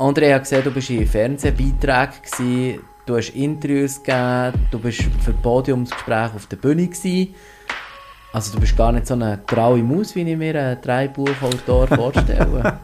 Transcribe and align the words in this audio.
André 0.00 0.32
hat 0.32 0.44
gesehen, 0.44 0.64
du 0.64 0.70
bist 0.70 0.88
in 0.88 1.06
Fernsehbeiträgen, 1.06 2.80
du 3.04 3.16
hast 3.18 3.34
Interviews 3.34 4.02
gegeben, 4.02 4.66
du 4.70 4.78
bist 4.78 5.02
für 5.02 5.34
Podiumsgespräche 5.34 6.36
auf 6.36 6.46
der 6.46 6.56
Bühne 6.56 6.86
gewesen. 6.86 7.34
Also 8.32 8.54
du 8.54 8.60
bist 8.60 8.74
gar 8.78 8.92
nicht 8.92 9.06
so 9.06 9.12
eine 9.12 9.42
graue 9.46 9.82
Maus, 9.82 10.14
wie 10.14 10.22
ich 10.22 10.38
mir 10.38 10.58
einen 10.58 10.80
Dreibuchautor 10.80 11.86
vorstelle. 11.94 12.78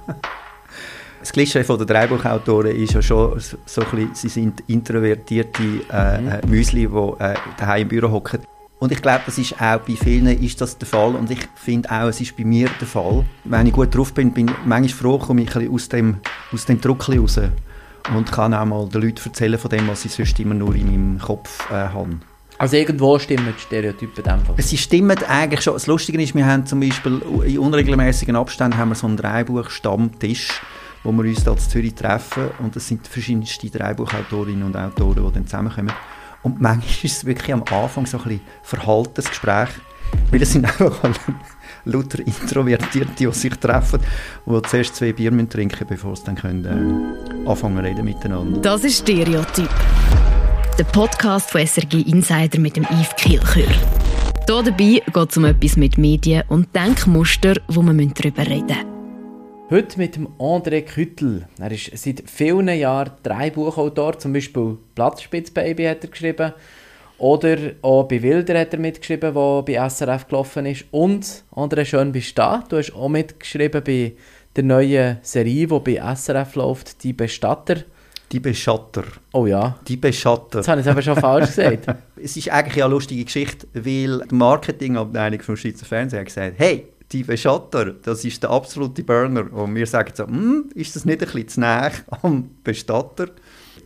Das 1.21 1.33
Klischee 1.33 1.63
der 1.63 1.77
Dreibuchautoren 1.87 2.77
ist 2.77 2.93
ja 2.93 3.01
schon 3.01 3.41
so 3.41 3.81
ein 3.81 3.91
bisschen, 3.91 4.15
sie 4.15 4.29
sind 4.29 4.65
introvertierte 4.67 5.63
äh, 5.91 6.21
mhm. 6.21 6.51
Müsli, 6.51 6.87
die 6.87 7.25
äh, 7.25 7.35
daheim 7.57 7.83
im 7.83 7.89
Büro 7.89 8.11
hocken. 8.11 8.41
Und 8.79 8.93
ich 8.93 9.01
glaube, 9.01 9.23
das 9.25 9.39
ist 9.39 9.55
auch 9.55 9.79
bei 9.81 9.97
vielen 9.97 10.27
ist 10.27 10.61
das 10.61 10.77
der 10.77 10.87
Fall. 10.87 11.15
Und 11.15 11.31
ich 11.31 11.49
finde 11.55 11.91
auch, 11.91 12.09
es 12.09 12.21
ist 12.21 12.37
bei 12.37 12.45
mir 12.45 12.69
der 12.79 12.87
Fall. 12.87 13.25
Wenn 13.45 13.67
ich 13.67 13.73
gut 13.73 13.95
drauf 13.95 14.13
bin, 14.13 14.33
bin 14.33 14.49
ich 14.49 14.55
manchmal 14.67 14.89
froh, 14.89 15.19
komme 15.19 15.43
ich 15.43 15.57
ein 15.57 15.71
aus 15.71 15.89
dem, 15.89 16.19
aus 16.53 16.67
dem 16.67 16.81
Druck 16.81 17.09
raus. 17.09 17.41
Und 18.15 18.31
kann 18.31 18.55
auch 18.55 18.65
mal 18.65 18.89
den 18.89 19.03
Leuten 19.03 19.21
erzählen 19.25 19.59
von 19.59 19.71
dem, 19.71 19.89
was 19.89 20.05
ich 20.05 20.13
sonst 20.13 20.39
immer 20.39 20.55
nur 20.55 20.75
in 20.75 20.87
meinem 20.87 21.19
Kopf 21.19 21.69
äh, 21.71 21.75
habe. 21.75 22.19
Also 22.59 22.77
irgendwo 22.77 23.19
stimmen 23.19 23.53
die 23.57 23.61
Stereotypen 23.61 24.25
einfach? 24.27 24.55
Sie 24.59 24.79
stimmen 24.79 25.19
eigentlich 25.29 25.63
schon. 25.63 25.75
Das 25.75 25.87
Lustige 25.87 26.23
ist, 26.23 26.35
wir 26.35 26.47
haben 26.47 26.67
zum 26.67 26.81
Beispiel 26.81 27.21
in 27.45 27.59
unregelmäßigen 27.59 28.37
Abständen 28.37 28.79
haben 28.79 28.91
wir 28.91 28.95
so 28.95 29.07
einen 29.07 29.17
Dreibuch-Stammtisch, 29.17 30.61
wo 31.03 31.13
wir 31.13 31.25
uns 31.25 31.43
hier 31.43 31.53
in 31.53 31.59
Zürich 31.59 31.95
treffen. 31.95 32.51
Und 32.61 32.77
das 32.77 32.87
sind 32.87 33.07
verschiedenste 33.07 33.69
Dreibuchautorinnen 33.69 34.63
und 34.63 34.77
Autoren, 34.77 35.27
die 35.27 35.35
dann 35.35 35.47
zusammenkommen. 35.47 35.93
Und 36.47 36.61
manchmal 36.61 36.95
ist 37.03 37.05
es 37.05 37.25
wirklich 37.25 37.53
am 37.53 37.65
Anfang 37.73 38.07
so 38.07 38.19
ein 38.19 38.23
bisschen 38.23 38.41
verhaltenes 38.63 39.29
Gespräch, 39.29 39.69
weil 40.31 40.41
es 40.41 40.53
sind 40.53 40.65
einfach 40.81 41.11
lauter 41.85 42.21
Introvertierte, 42.21 43.11
die 43.19 43.33
sich 43.33 43.53
treffen, 43.57 43.99
die 44.47 44.63
zuerst 44.63 44.95
zwei 44.95 45.13
Bier 45.13 45.33
trinken 45.33 45.67
müssen, 45.67 45.87
bevor 45.89 46.15
sie 46.15 46.23
dann 46.27 46.37
können, 46.37 47.43
äh, 47.45 47.49
anfangen 47.51 47.79
reden 47.79 48.05
miteinander. 48.05 48.61
Das 48.61 48.85
ist 48.85 48.99
Stereotyp. 48.99 49.69
Der 50.79 50.85
Podcast 50.85 51.51
von 51.51 51.67
SRG 51.67 52.03
Insider 52.03 52.61
mit 52.61 52.77
dem 52.77 52.85
Yves 52.85 53.17
Kilchör. 53.17 53.67
Hier 53.67 54.63
dabei 54.63 55.03
geht 55.05 55.31
es 55.31 55.37
um 55.37 55.47
etwas 55.47 55.77
mit 55.77 55.99
Medien 55.99 56.45
und 56.47 56.73
Denkmuster, 56.77 57.55
wo 57.67 57.83
wir 57.83 58.07
darüber 58.15 58.47
reden 58.47 58.67
müssen. 58.67 58.96
Heute 59.69 59.99
mit 59.99 60.15
dem 60.15 60.29
André 60.39 60.83
Küttel. 60.83 61.49
Er 61.59 61.73
ist 61.73 61.91
seit 61.97 62.23
vielen 62.31 62.69
Jahren 62.69 63.11
drei 63.25 63.51
Buchautor, 63.51 64.17
zum 64.17 64.33
Beispiel 64.33 64.79
Platzspitzbaby 64.95 65.83
hat 65.83 66.05
er 66.05 66.11
geschrieben. 66.11 66.53
Oder 67.19 67.73
auch 67.83 68.05
bei 68.05 68.23
Wilder 68.23 68.61
hat 68.61 68.75
er 68.75 68.79
mitgeschrieben, 68.79 69.35
der 69.35 69.63
bei 69.63 69.89
SRF 69.89 70.29
gelaufen 70.29 70.67
ist. 70.67 70.85
Und, 70.93 71.43
André, 71.53 71.85
schön 71.85 72.13
bist 72.13 72.39
du 72.39 72.43
da. 72.43 72.63
Du 72.69 72.77
hast 72.77 72.95
auch 72.95 73.09
mitgeschrieben 73.09 73.83
bei 73.83 74.13
der 74.55 74.63
neuen 74.63 75.19
Serie, 75.23 75.67
die 75.67 75.81
bei 75.81 76.15
SRF 76.15 76.55
läuft, 76.55 77.03
«Die 77.03 77.13
Bestatter». 77.13 77.79
Die 78.31 78.41
Beschatter. 78.41 79.05
Oh 79.33 79.47
ja. 79.47 79.79
Die 79.87 79.97
Beschatter. 79.97 80.59
Das 80.59 80.69
habe 80.69 80.81
ich 80.81 80.89
aber 80.89 81.03
schon 81.03 81.17
falsch 81.17 81.47
gesagt. 81.47 81.87
es 82.23 82.37
ist 82.37 82.51
eigentlich 82.51 82.83
eine 82.83 82.93
lustige 82.93 83.25
Geschichte, 83.25 83.67
weil 83.73 84.21
die 84.31 84.35
Marketingabteilung 84.35 85.41
vom 85.43 85.57
Schweizer 85.57 85.87
Fernsehen 85.87 86.21
hat 86.21 86.27
gesagt, 86.27 86.55
hey, 86.59 86.89
die 87.13 87.23
Beschatter, 87.23 87.93
das 87.93 88.25
ist 88.25 88.43
der 88.43 88.51
absolute 88.51 89.03
Burner. 89.03 89.53
Und 89.53 89.75
wir 89.75 89.87
sagen 89.87 90.13
so, 90.15 90.27
hm, 90.27 90.71
ist 90.75 90.97
das 90.97 91.05
nicht 91.05 91.23
ein 91.23 91.27
bisschen 91.27 91.49
zu 91.49 91.61
nah 91.61 91.91
am 92.23 92.51
Bestatter? 92.65 93.29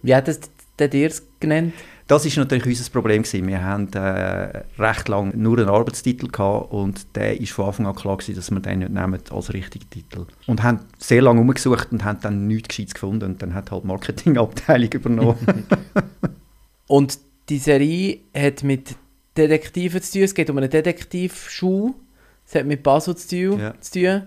Wie 0.03 0.15
hat 0.15 0.29
es 0.29 0.41
denn 0.79 0.91
dir 0.91 1.13
genannt? 1.39 1.75
Das 2.07 2.27
ist 2.27 2.37
natürlich 2.37 2.67
unser 2.67 2.91
Problem 2.91 3.23
gewesen. 3.23 3.47
Wir 3.47 3.63
haben 3.63 3.93
äh, 3.93 4.65
recht 4.81 5.09
lange 5.09 5.37
nur 5.37 5.59
einen 5.59 5.69
Arbeitstitel 5.69 6.27
gehabt 6.27 6.73
und 6.73 7.15
der 7.15 7.41
ist 7.41 7.53
von 7.53 7.67
Anfang 7.67 7.87
an 7.87 7.95
klar 7.95 8.17
gewesen, 8.17 8.35
dass 8.35 8.51
wir 8.51 8.59
den 8.59 8.81
nicht 8.81 8.91
nehmen 8.91 9.21
als 9.31 9.53
richtigen 9.53 9.89
Titel. 9.91 10.27
Und 10.48 10.65
haben 10.65 10.81
sehr 10.98 11.23
lange 11.23 11.41
umgesucht 11.41 11.93
und 11.93 12.03
haben 12.03 12.19
dann 12.21 12.48
nichts 12.48 12.69
Gescheites 12.69 12.95
gefunden 12.95 13.27
und 13.27 13.43
dann 13.43 13.55
hat 13.55 13.71
halt 13.71 13.85
die 13.85 13.87
Marketingabteilung 13.87 14.91
übernommen. 14.95 15.67
und 16.89 17.19
die 17.48 17.59
Serie 17.59 18.19
hat 18.35 18.65
mit 18.65 18.97
Detektiven 19.37 20.03
zu 20.03 20.15
tun. 20.15 20.23
Es 20.23 20.35
geht 20.35 20.51
um 20.51 20.59
eine 20.59 20.69
Detektivschule 20.69 21.95
es 22.50 22.56
hat 22.56 22.66
mit 22.66 22.83
Basel 22.83 23.16
zu 23.16 23.28
tun. 23.28 23.61
Ja. 23.61 23.80
Zu 23.80 24.00
tun. 24.00 24.22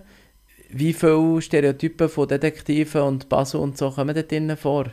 Wie 0.70 0.94
viele 0.94 1.42
Stereotypen 1.42 2.08
von 2.08 2.26
Detektiven 2.26 3.02
und 3.02 3.28
Basel 3.28 3.60
und 3.60 3.76
so 3.76 3.90
kommen 3.90 4.14
da 4.14 4.22
drinnen 4.22 4.56
vor? 4.56 4.86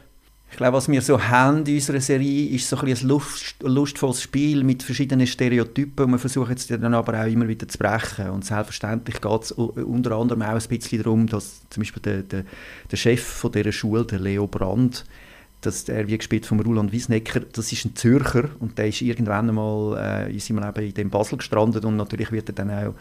Ich 0.52 0.58
glaube, 0.58 0.76
was 0.76 0.90
wir 0.90 1.02
so 1.02 1.20
haben 1.20 1.66
in 1.66 1.76
unserer 1.76 2.02
Serie, 2.02 2.50
ist 2.50 2.68
so 2.68 2.78
ein, 2.78 2.90
ein 2.90 3.08
Lust, 3.08 3.56
lustvolles 3.62 4.22
Spiel 4.22 4.66
mit 4.66 4.84
verschiedenen 4.84 5.26
Stereotypen. 5.26 6.06
Und 6.06 6.12
wir 6.12 6.20
versuchen 6.20 6.54
es 6.54 6.68
dann 6.68 6.94
aber 6.94 7.22
auch 7.22 7.26
immer 7.26 7.48
wieder 7.48 7.70
zu 7.70 7.78
brechen. 7.78 8.30
Und 8.32 8.44
selbstverständlich 8.44 9.22
geht 9.22 9.44
es 9.44 9.54
unter 9.54 10.12
anderem 10.12 10.42
auch 10.42 10.48
ein 10.48 10.68
bisschen 10.68 11.02
darum, 11.02 11.28
dass 11.28 11.62
zum 11.70 11.82
Beispiel 11.82 12.02
der, 12.02 12.24
der, 12.24 12.44
der 12.92 12.98
Chef 12.98 13.24
von 13.24 13.54
dieser 13.54 13.72
Schule, 13.72 14.04
der 14.04 14.20
Leo 14.20 14.46
Brandt, 14.46 15.06
dass 15.62 15.86
der 15.86 16.08
wie 16.08 16.18
gespielt 16.18 16.46
von 16.46 16.60
Roland 16.60 16.92
Wiesnecker, 16.92 17.42
das 17.42 17.72
ist 17.72 17.86
ein 17.86 17.96
Zürcher 17.96 18.50
und 18.60 18.78
der 18.78 18.88
ist 18.88 19.02
irgendwann 19.02 19.50
einmal 19.50 20.28
äh, 20.28 20.32
in 20.32 20.40
seinem 20.40 20.64
Leben 20.64 20.86
in 20.86 20.94
dem 20.94 21.10
Basel 21.10 21.38
gestrandet 21.38 21.86
und 21.86 21.96
natürlich 21.96 22.32
wird 22.32 22.50
er 22.50 22.56
dann 22.56 22.72
auch 22.72 22.94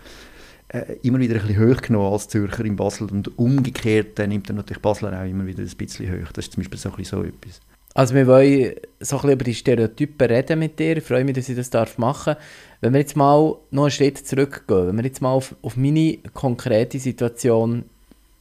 äh, 0.68 0.96
immer 1.02 1.18
wieder 1.18 1.34
ein 1.40 1.46
bisschen 1.46 1.68
hoch 1.68 1.80
genommen 1.80 2.12
als 2.12 2.28
Zürcher 2.28 2.64
in 2.64 2.76
Basel 2.76 3.08
und 3.10 3.36
umgekehrt 3.38 4.18
dann 4.18 4.28
nimmt 4.28 4.48
er 4.48 4.54
natürlich 4.54 4.82
Basler 4.82 5.18
auch 5.20 5.26
immer 5.26 5.46
wieder 5.46 5.62
ein 5.62 5.76
bisschen 5.76 6.12
hoch. 6.12 6.32
Das 6.32 6.46
ist 6.46 6.52
zum 6.52 6.62
Beispiel 6.62 6.78
so, 6.78 6.90
ein 6.90 6.96
bisschen 6.96 7.18
so 7.18 7.24
etwas. 7.24 7.60
Also 7.94 8.14
wir 8.14 8.26
wollen 8.26 8.74
so 9.00 9.16
ein 9.16 9.22
bisschen 9.22 9.32
über 9.32 9.44
die 9.44 9.54
Stereotypen 9.54 10.28
reden 10.28 10.58
mit 10.60 10.78
dir. 10.78 10.98
Ich 10.98 11.04
freue 11.04 11.24
mich, 11.24 11.34
dass 11.34 11.48
ich 11.48 11.56
das 11.56 11.70
darf 11.70 11.98
machen 11.98 12.36
Wenn 12.80 12.92
wir 12.92 13.00
jetzt 13.00 13.16
mal 13.16 13.56
noch 13.70 13.82
einen 13.82 13.90
Schritt 13.90 14.18
zurückgehen, 14.18 14.88
wenn 14.88 14.96
wir 14.96 15.04
jetzt 15.04 15.20
mal 15.20 15.32
auf, 15.32 15.56
auf 15.62 15.76
meine 15.76 16.18
konkrete 16.32 17.00
Situation 17.00 17.84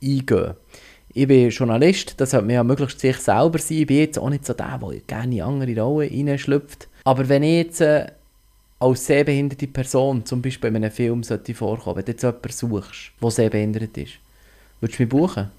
eingehen 0.03 0.53
ich 1.13 1.27
bin 1.27 1.49
Journalist, 1.49 2.13
das 2.17 2.33
hat 2.33 2.45
mir 2.45 2.53
ja 2.53 2.63
möglichst 2.63 2.99
sich 2.99 3.17
selber 3.17 3.57
sein. 3.57 3.79
Ich 3.79 3.87
bin 3.87 3.97
jetzt 3.97 4.19
auch 4.19 4.29
nicht 4.29 4.45
so 4.45 4.53
der, 4.53 4.77
der 4.77 4.99
gerne 5.07 5.35
in 5.35 5.41
andere 5.41 5.81
Rollen 5.81 6.09
hineinschlüpft. 6.09 6.87
Aber 7.03 7.27
wenn 7.27 7.43
ich 7.43 7.65
jetzt 7.65 7.81
äh, 7.81 8.07
als 8.79 9.05
sehbehinderte 9.05 9.67
Person 9.67 10.25
zum 10.25 10.41
Beispiel 10.41 10.69
in 10.69 10.77
einem 10.77 10.91
Film 10.91 11.23
sollte 11.23 11.53
vorkommen, 11.53 11.97
wenn 11.97 12.05
du 12.05 12.11
jetzt 12.11 12.23
jemanden 12.23 12.51
suchst, 12.51 13.11
der 13.21 13.31
sehbehindert 13.31 13.97
ist, 13.97 14.13
würdest 14.79 14.99
du 14.99 15.03
mich 15.03 15.09
buchen? 15.09 15.51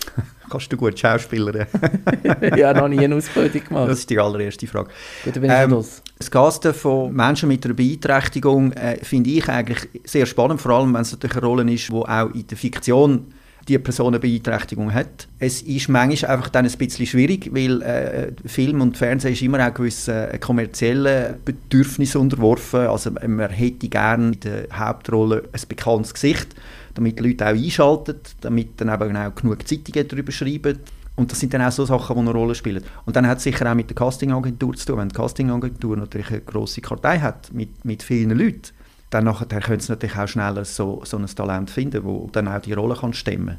Kannst 0.50 0.72
du 0.72 0.76
gut 0.76 0.98
Schauspielerin? 0.98 1.66
ja, 2.56 2.72
noch 2.72 2.88
nie 2.88 2.98
eine 2.98 3.16
Ausbildung 3.16 3.64
gemacht. 3.64 3.90
Das 3.90 4.00
ist 4.00 4.10
die 4.10 4.18
allererste 4.18 4.66
Frage. 4.66 4.90
Gut, 5.24 5.36
dann 5.36 5.42
bin 5.42 5.50
ich 5.50 5.56
ähm, 5.56 5.70
los. 5.70 6.02
Das 6.18 6.30
Casten 6.30 6.74
von 6.74 7.12
Menschen 7.12 7.48
mit 7.48 7.64
einer 7.64 7.74
Beeinträchtigung 7.74 8.72
äh, 8.72 8.96
finde 9.04 9.30
ich 9.30 9.48
eigentlich 9.48 9.88
sehr 10.04 10.26
spannend, 10.26 10.60
vor 10.60 10.72
allem 10.72 10.94
wenn 10.94 11.02
es 11.02 11.12
natürlich 11.12 11.36
eine 11.36 11.46
Rolle 11.46 11.72
ist, 11.72 11.88
die 11.88 11.92
auch 11.92 12.34
in 12.34 12.46
der 12.46 12.56
Fiktion 12.56 13.32
die 13.70 13.78
Person 13.78 14.08
eine 14.08 14.18
Beeinträchtigung 14.18 14.92
hat. 14.92 15.28
Es 15.38 15.62
ist 15.62 15.88
manchmal 15.88 16.32
einfach 16.32 16.48
dann 16.48 16.66
ein 16.66 16.72
bisschen 16.72 17.06
schwierig, 17.06 17.50
weil 17.52 17.82
äh, 17.82 18.32
Film 18.46 18.80
und 18.80 18.96
Fernsehen 18.96 19.32
ist 19.32 19.42
immer 19.42 19.66
auch 19.66 19.74
gewissen 19.74 20.14
äh, 20.14 20.38
kommerziellen 20.38 21.36
Bedürfnissen 21.44 22.20
unterworfen. 22.20 22.80
Also 22.80 23.10
man 23.10 23.50
hätte 23.50 23.88
gerne 23.88 24.32
in 24.32 24.40
der 24.40 24.66
Hauptrolle 24.72 25.44
ein 25.52 25.60
bekanntes 25.68 26.14
Gesicht, 26.14 26.48
damit 26.94 27.18
die 27.18 27.22
Leute 27.22 27.46
auch 27.46 27.50
einschalten, 27.50 28.16
damit 28.40 28.80
dann 28.80 28.88
eben 28.88 29.16
auch 29.16 29.34
genug 29.34 29.66
Zeitungen 29.66 30.08
darüber 30.08 30.32
schreiben. 30.32 30.78
Und 31.16 31.30
das 31.30 31.40
sind 31.40 31.52
dann 31.52 31.62
auch 31.62 31.72
so 31.72 31.84
Sachen, 31.84 32.16
die 32.16 32.20
eine 32.20 32.32
Rolle 32.32 32.54
spielen. 32.54 32.82
Und 33.04 33.14
dann 33.14 33.26
hat 33.26 33.38
es 33.38 33.44
sicher 33.44 33.70
auch 33.70 33.74
mit 33.74 33.90
der 33.90 33.94
Castingagentur 33.94 34.74
zu 34.74 34.86
tun. 34.86 34.98
Wenn 34.98 35.08
die 35.10 35.14
Castingagentur 35.14 35.96
natürlich 35.96 36.30
eine 36.30 36.40
grosse 36.40 36.80
Kartei 36.80 37.18
hat 37.18 37.52
mit, 37.52 37.84
mit 37.84 38.02
vielen 38.02 38.30
Leuten, 38.30 38.72
dann 39.10 39.24
nachher 39.24 39.60
können 39.60 39.80
sie 39.80 39.92
natürlich 39.92 40.16
auch 40.16 40.28
schneller 40.28 40.64
so, 40.64 41.02
so 41.04 41.18
ein 41.18 41.26
Talent 41.26 41.70
finden, 41.70 42.04
wo 42.04 42.28
dann 42.32 42.48
auch 42.48 42.60
die 42.60 42.72
Rolle 42.72 42.94
kann 42.94 43.12
stemmen 43.12 43.58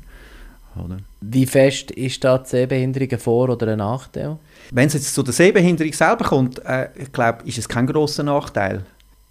kann. 0.73 1.03
Wie 1.19 1.45
fest 1.45 1.91
ist 1.91 2.23
da 2.23 2.37
die 2.37 2.49
Sehbehinderung 2.49 3.11
ein 3.11 3.19
Vor- 3.19 3.49
oder 3.49 3.67
ein 3.67 3.77
Nachteil? 3.77 4.37
Wenn 4.71 4.87
es 4.87 4.93
jetzt 4.93 5.13
zu 5.13 5.23
der 5.23 5.33
Sehbehinderung 5.33 5.91
selber 5.93 6.25
kommt, 6.25 6.63
äh, 6.65 6.89
ich 6.95 7.11
glaube, 7.11 7.43
ist 7.45 7.57
es 7.57 7.67
kein 7.67 7.87
großer 7.87 8.23
Nachteil. 8.23 8.85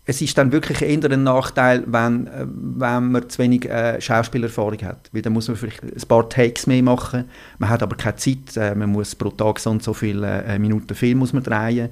Es 0.05 0.21
ist 0.21 0.37
dann 0.37 0.51
wirklich 0.51 0.83
eher 0.83 1.11
ein 1.11 1.23
Nachteil, 1.23 1.85
wenn, 1.87 2.27
äh, 2.27 2.47
wenn 2.47 3.13
man 3.13 3.29
zu 3.29 3.39
wenig 3.39 3.69
äh, 3.69 4.01
Schauspielerfahrung 4.01 4.83
hat. 4.83 5.09
Weil 5.13 5.23
dann 5.23 5.33
muss 5.33 5.49
man 5.49 5.57
vielleicht 5.57 5.83
ein 5.83 6.09
paar 6.09 6.29
Takes 6.29 6.67
mehr 6.67 6.83
machen. 6.83 7.25
Man 7.59 7.71
hat 7.71 7.83
aber 7.83 7.97
keine 7.97 8.17
Zeit. 8.17 8.57
Äh, 8.57 8.75
man 8.75 8.91
muss 8.91 9.15
pro 9.15 9.31
Tag 9.31 9.61
so 9.61 9.71
und 9.71 9.83
so 9.83 9.95
viele 9.95 10.43
äh, 10.45 10.59
Minuten 10.59 10.95
Film 10.95 11.19
muss 11.19 11.33
man 11.33 11.43
drehen. 11.43 11.91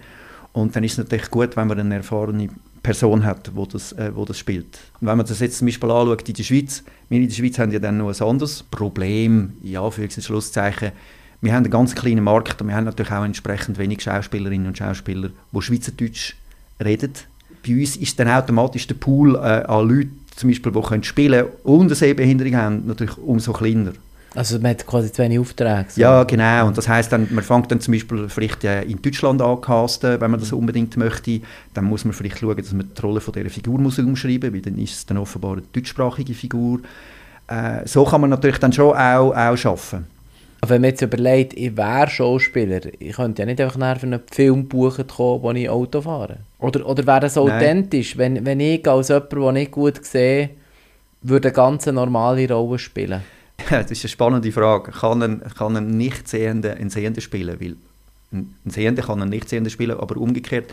Und 0.52 0.74
dann 0.74 0.84
ist 0.84 0.92
es 0.92 0.98
natürlich 0.98 1.30
gut, 1.30 1.56
wenn 1.56 1.68
man 1.68 1.78
eine 1.78 1.96
erfahrene 1.96 2.48
Person 2.82 3.24
hat, 3.24 3.50
wo 3.54 3.66
das, 3.66 3.92
äh, 3.92 4.10
wo 4.14 4.24
das 4.24 4.38
spielt. 4.38 4.78
Und 5.00 5.06
wenn 5.08 5.16
man 5.16 5.26
das 5.26 5.40
jetzt 5.40 5.58
zum 5.58 5.66
Beispiel 5.66 5.90
anschaut 5.90 6.28
in 6.28 6.34
der 6.34 6.42
Schweiz, 6.42 6.82
wir 7.08 7.20
in 7.20 7.28
der 7.28 7.34
Schweiz 7.34 7.58
haben 7.58 7.72
ja 7.72 7.78
dann 7.78 7.98
noch 7.98 8.08
ein 8.08 8.26
anderes 8.26 8.62
Problem, 8.62 9.54
ja, 9.62 9.88
für 9.90 10.08
Schlusszeichen, 10.10 10.92
wir 11.40 11.52
haben 11.52 11.64
einen 11.64 11.70
ganz 11.70 11.94
kleinen 11.94 12.24
Markt 12.24 12.60
und 12.60 12.68
wir 12.68 12.74
haben 12.74 12.84
natürlich 12.84 13.12
auch 13.12 13.24
entsprechend 13.24 13.78
wenig 13.78 14.02
Schauspielerinnen 14.02 14.66
und 14.66 14.78
Schauspieler, 14.78 15.30
die 15.52 15.62
Schweizerdeutsch 15.62 16.34
reden. 16.82 17.12
Bei 17.66 17.74
uns 17.74 17.96
ist 17.96 18.18
dann 18.18 18.28
automatisch 18.28 18.86
der 18.86 18.96
Pool 18.96 19.36
äh, 19.36 19.64
an 19.64 19.88
Leuten, 19.88 20.18
zum 20.34 20.50
Beispiel, 20.50 20.72
die 20.72 20.80
können 20.80 21.02
spielen 21.02 21.46
und 21.64 21.86
eine 21.86 21.94
Sehbehinderung 21.94 22.56
haben, 22.56 22.86
natürlich 22.86 23.18
umso 23.18 23.52
kleiner. 23.52 23.92
Also 24.34 24.58
man 24.58 24.72
hat 24.72 24.86
quasi 24.86 25.10
zu 25.10 25.22
wenig 25.22 25.38
Aufträge. 25.38 25.86
So. 25.88 26.00
Ja, 26.00 26.22
genau. 26.24 26.66
Und 26.66 26.76
das 26.76 26.86
heißt 26.86 27.10
dann, 27.10 27.28
man 27.30 27.42
fängt 27.42 27.70
dann 27.70 27.80
zum 27.80 27.92
Beispiel 27.92 28.28
vielleicht 28.28 28.62
äh, 28.64 28.82
in 28.82 29.00
Deutschland 29.00 29.40
an 29.40 29.60
casten, 29.60 30.20
wenn 30.20 30.30
man 30.30 30.38
das 30.38 30.52
unbedingt 30.52 30.96
möchte. 30.96 31.40
Dann 31.74 31.84
muss 31.84 32.04
man 32.04 32.12
vielleicht 32.12 32.38
schauen, 32.38 32.56
dass 32.56 32.72
man 32.72 32.90
die 32.94 33.00
Rolle 33.00 33.20
von 33.20 33.32
dieser 33.32 33.50
Figur 33.50 33.78
muss 33.78 33.98
umschreiben, 33.98 34.52
weil 34.52 34.60
dann 34.60 34.78
ist 34.78 34.94
es 34.94 35.06
dann 35.06 35.16
offenbar 35.16 35.52
eine 35.52 35.62
deutschsprachige 35.72 36.34
Figur. 36.34 36.80
Äh, 37.46 37.86
so 37.86 38.04
kann 38.04 38.20
man 38.20 38.30
natürlich 38.30 38.58
dann 38.58 38.72
schon 38.72 38.94
auch, 38.94 39.30
auch 39.30 39.34
arbeiten. 39.34 40.06
Aber 40.60 40.70
wenn 40.70 40.82
man 40.82 40.90
jetzt 40.90 41.02
überlegt, 41.02 41.54
ich 41.54 41.76
wäre 41.76 42.08
Schauspieler, 42.08 42.80
ich 42.98 43.14
könnte 43.14 43.42
ja 43.42 43.46
nicht 43.46 43.60
einfach 43.60 43.76
nach 43.76 44.02
einem 44.02 44.20
Film 44.30 44.66
buchen 44.66 45.06
kommen, 45.06 45.42
wo 45.42 45.52
ich 45.52 45.70
Auto 45.70 46.02
fahre. 46.02 46.38
Oder, 46.58 46.84
oder 46.86 47.06
wäre 47.06 47.20
das 47.20 47.38
authentisch, 47.38 48.18
wenn, 48.18 48.44
wenn 48.44 48.58
ich 48.58 48.86
als 48.88 49.08
jemand, 49.08 49.32
der 49.32 49.52
nicht 49.52 49.70
gut 49.70 50.04
sehe, 50.04 50.50
würde 51.22 51.48
eine 51.48 51.54
ganz 51.54 51.86
normale 51.86 52.50
Rolle 52.52 52.78
spielen? 52.78 53.10
Ja, 53.12 53.20
das 53.70 53.90
ist 53.90 54.04
eine 54.04 54.08
spannende 54.08 54.52
Frage. 54.52 54.92
Kann 54.92 55.22
ein, 55.22 55.42
kann 55.56 55.76
ein 55.76 55.96
Nichtsehender 55.96 56.74
einen 56.74 56.90
Sehender 56.90 57.20
spielen? 57.20 57.60
Weil 57.60 57.76
ein 58.32 58.54
Sehender 58.66 59.02
kann 59.02 59.20
einen 59.20 59.30
Nichtsehender 59.30 59.70
spielen, 59.70 59.98
aber 59.98 60.16
umgekehrt. 60.16 60.72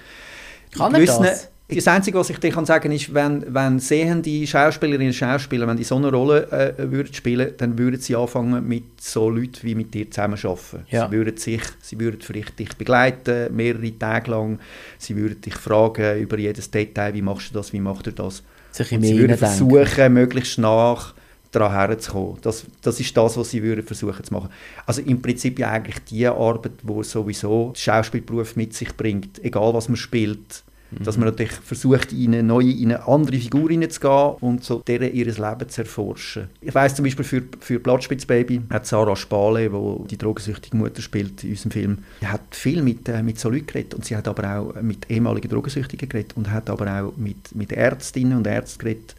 Kann 0.78 0.94
er 0.94 1.06
das? 1.06 1.50
Das 1.68 1.88
Einzige, 1.88 2.20
was 2.20 2.30
ich 2.30 2.38
dir 2.38 2.52
kann 2.52 2.66
sagen 2.68 2.92
ist, 2.92 3.12
wenn, 3.12 3.44
wenn 3.48 3.80
sehende 3.80 4.46
Schauspielerinnen 4.46 5.08
und 5.08 5.16
Schauspieler, 5.16 5.66
wenn 5.66 5.78
die 5.78 5.84
so 5.84 5.96
eine 5.96 6.12
Rolle 6.12 6.52
äh, 6.52 6.92
würden 6.92 7.12
spielen, 7.12 7.54
dann 7.58 7.76
würden 7.80 8.00
sie 8.00 8.16
anfangen 8.16 8.68
mit 8.68 9.02
so 9.02 9.32
Leuten 9.32 9.64
wie 9.64 9.74
mit 9.74 9.92
dir 9.92 10.10
zusammen 10.12 10.38
arbeiten. 10.44 10.86
Ja. 10.92 11.08
Sie 11.08 11.12
würden 11.12 11.38
sich, 11.38 11.64
sie 11.82 12.00
würden 12.00 12.22
vielleicht 12.22 12.60
dich 12.60 12.76
begleiten, 12.76 13.56
mehrere 13.56 13.98
Tage 13.98 14.30
lang. 14.30 14.60
Sie 15.00 15.16
würden 15.16 15.42
dich 15.42 15.56
fragen 15.56 16.20
über 16.20 16.38
jedes 16.38 16.70
Detail, 16.70 17.16
wie 17.16 17.24
machst 17.24 17.50
du 17.50 17.56
das, 17.56 17.74
wie 17.74 17.80
macht 17.80 18.06
er 18.06 18.14
das. 18.14 18.44
Sich 18.72 18.92
und 18.92 19.02
sie 19.02 19.18
würden 19.18 19.36
versuchen, 19.36 20.14
möglichst 20.14 20.60
nach 20.60 21.16
daran 21.56 21.72
herzukommen. 21.72 22.38
Das, 22.42 22.66
das 22.82 23.00
ist 23.00 23.16
das, 23.16 23.38
was 23.38 23.52
sie 23.52 23.64
würden 23.64 23.86
versuchen 23.86 24.24
zu 24.24 24.34
machen. 24.34 24.50
Also 24.86 25.02
im 25.02 25.22
Prinzip 25.22 25.60
ja 25.60 25.72
eigentlich 25.72 26.00
die 26.06 26.28
Arbeit, 26.28 26.74
die 26.84 27.04
sowieso 27.04 27.72
der 27.76 27.80
Schauspielberuf 27.80 28.56
mit 28.56 28.74
sich 28.74 28.96
bringt, 28.96 29.44
egal 29.44 29.74
was 29.74 29.90
man 29.90 29.98
spielt 29.98 30.64
dass 31.04 31.18
man 31.18 31.28
natürlich 31.28 31.54
versucht, 31.54 32.14
in 32.14 32.34
eine 32.34 32.44
neue, 32.44 32.72
in 32.72 32.92
eine 32.92 33.08
andere 33.08 33.38
Figur 33.38 33.70
hineinzugehen 33.70 34.36
und 34.40 34.64
so 34.64 34.82
deren 34.86 35.14
ihr 35.14 35.26
Leben 35.26 35.70
zu 35.70 35.82
erforschen. 35.82 36.50
Ich 36.62 36.74
weiss 36.74 36.96
zum 36.96 37.06
Beispiel 37.06 37.26
für, 37.26 37.44
für 37.60 37.80
Blattspitzbaby 37.80 38.62
hat 38.70 38.86
Sarah 38.86 39.16
Spale, 39.16 39.70
die 39.70 40.08
die 40.08 40.18
drogensüchtige 40.18 40.78
Mutter 40.78 41.02
spielt 41.02 41.44
in 41.44 41.52
unserem 41.52 41.72
Film, 41.72 41.98
die 42.22 42.28
hat 42.28 42.42
viel 42.52 42.82
mit, 42.82 43.10
äh, 43.10 43.24
mit 43.24 43.40
so 43.40 43.50
Leuten 43.50 43.68
geredet 43.68 43.94
und 43.94 44.06
sie 44.06 44.16
hat 44.16 44.28
aber 44.28 44.58
auch 44.58 44.82
mit 44.82 45.10
ehemaligen 45.10 45.50
Drogensüchtigen 45.50 46.08
geredet 46.08 46.34
und 46.36 46.52
hat 46.52 46.70
aber 46.70 46.88
auch 47.02 47.18
mit, 47.18 47.56
mit 47.56 47.72
Ärztinnen 47.72 48.38
und 48.38 48.48
Ärzten 48.48 48.80
geredet, 48.80 49.16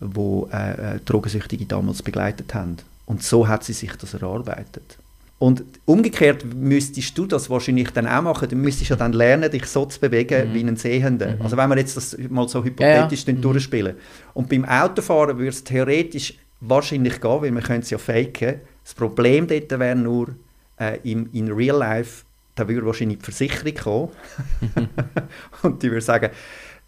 die 0.00 0.44
äh, 0.52 0.96
äh, 0.96 1.00
Drogensüchtige 1.04 1.66
damals 1.66 2.02
begleitet 2.02 2.54
haben. 2.54 2.76
Und 3.06 3.22
so 3.22 3.48
hat 3.48 3.64
sie 3.64 3.72
sich 3.72 3.92
das 3.96 4.14
erarbeitet. 4.14 4.98
Und 5.38 5.62
umgekehrt 5.84 6.44
müsstest 6.44 7.16
du 7.16 7.24
das 7.24 7.48
wahrscheinlich 7.48 7.90
dann 7.90 8.08
auch 8.08 8.22
machen. 8.22 8.48
Du 8.48 8.56
müsstest 8.56 8.90
ja 8.90 8.96
dann 8.96 9.12
lernen, 9.12 9.50
dich 9.50 9.66
so 9.66 9.86
zu 9.86 10.00
bewegen 10.00 10.50
mhm. 10.50 10.54
wie 10.54 10.64
ein 10.64 10.76
Sehender. 10.76 11.36
Mhm. 11.36 11.42
Also 11.42 11.56
wenn 11.56 11.70
wir 11.70 11.78
jetzt 11.78 11.96
das 11.96 12.16
mal 12.28 12.48
so 12.48 12.64
hypothetisch 12.64 13.24
ja, 13.24 13.32
ja. 13.32 13.38
Mhm. 13.38 13.42
durchspielen. 13.42 13.94
Und 14.34 14.48
beim 14.48 14.64
Autofahren 14.64 15.38
würde 15.38 15.50
es 15.50 15.62
theoretisch 15.62 16.34
wahrscheinlich 16.60 17.20
gehen, 17.20 17.42
weil 17.42 17.54
wir 17.54 17.62
können 17.62 17.82
es 17.82 17.90
ja 17.90 17.98
faken. 17.98 18.56
Das 18.82 18.94
Problem 18.94 19.46
dort 19.46 19.70
wäre 19.78 19.94
nur, 19.94 20.34
äh, 20.80 20.98
im, 21.04 21.28
in 21.32 21.52
Real 21.52 21.78
Life, 21.78 22.24
da 22.56 22.66
würde 22.66 22.84
wahrscheinlich 22.86 23.18
die 23.18 23.24
Versicherung 23.24 23.74
kommen. 23.74 24.08
und 25.62 25.82
die 25.82 25.90
würde 25.90 26.00
sagen, 26.00 26.30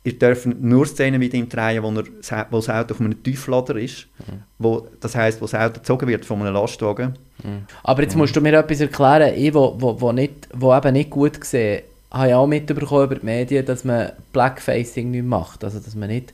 ihr 0.02 0.19
dürft 0.19 0.47
nur 0.47 0.87
Szenen 0.87 1.19
mit 1.19 1.35
ihm 1.35 1.49
drehen, 1.49 1.82
wo, 1.82 1.91
er, 1.91 2.47
wo 2.50 2.56
das 2.56 2.69
Auto 2.70 2.94
auf 2.94 3.00
einem 3.00 3.23
Tieflader 3.23 3.76
ist. 3.76 4.06
Mhm. 4.19 4.43
Wo, 4.58 4.88
das 5.00 5.14
heisst, 5.14 5.41
wo 5.41 5.44
das 5.44 5.55
Auto 5.55 5.81
gezogen 5.81 6.08
wird 6.08 6.25
von 6.25 6.41
einem 6.41 6.55
Lastwagen. 6.55 7.19
Mhm. 7.43 7.67
Aber 7.82 8.02
jetzt 8.02 8.17
musst 8.17 8.35
du 8.35 8.41
mir 8.41 8.58
etwas 8.58 8.81
erklären. 8.81 9.35
Ich, 9.37 9.52
wo, 9.52 9.76
wo, 9.79 10.00
wo, 10.00 10.12
nicht, 10.12 10.49
wo 10.55 10.75
eben 10.75 10.93
nicht 10.93 11.11
gut 11.11 11.44
sehe, 11.44 11.85
habe 12.11 12.29
ich 12.29 12.35
auch 12.35 12.47
mitbekommen 12.47 13.05
über 13.05 13.17
die 13.17 13.26
Medien, 13.26 13.67
dass 13.67 13.85
man 13.85 14.12
Blackfacing 14.32 15.11
nicht 15.11 15.25
macht. 15.25 15.64
Also, 15.64 15.79
dass 15.79 15.94
man 15.94 16.08
nicht 16.08 16.32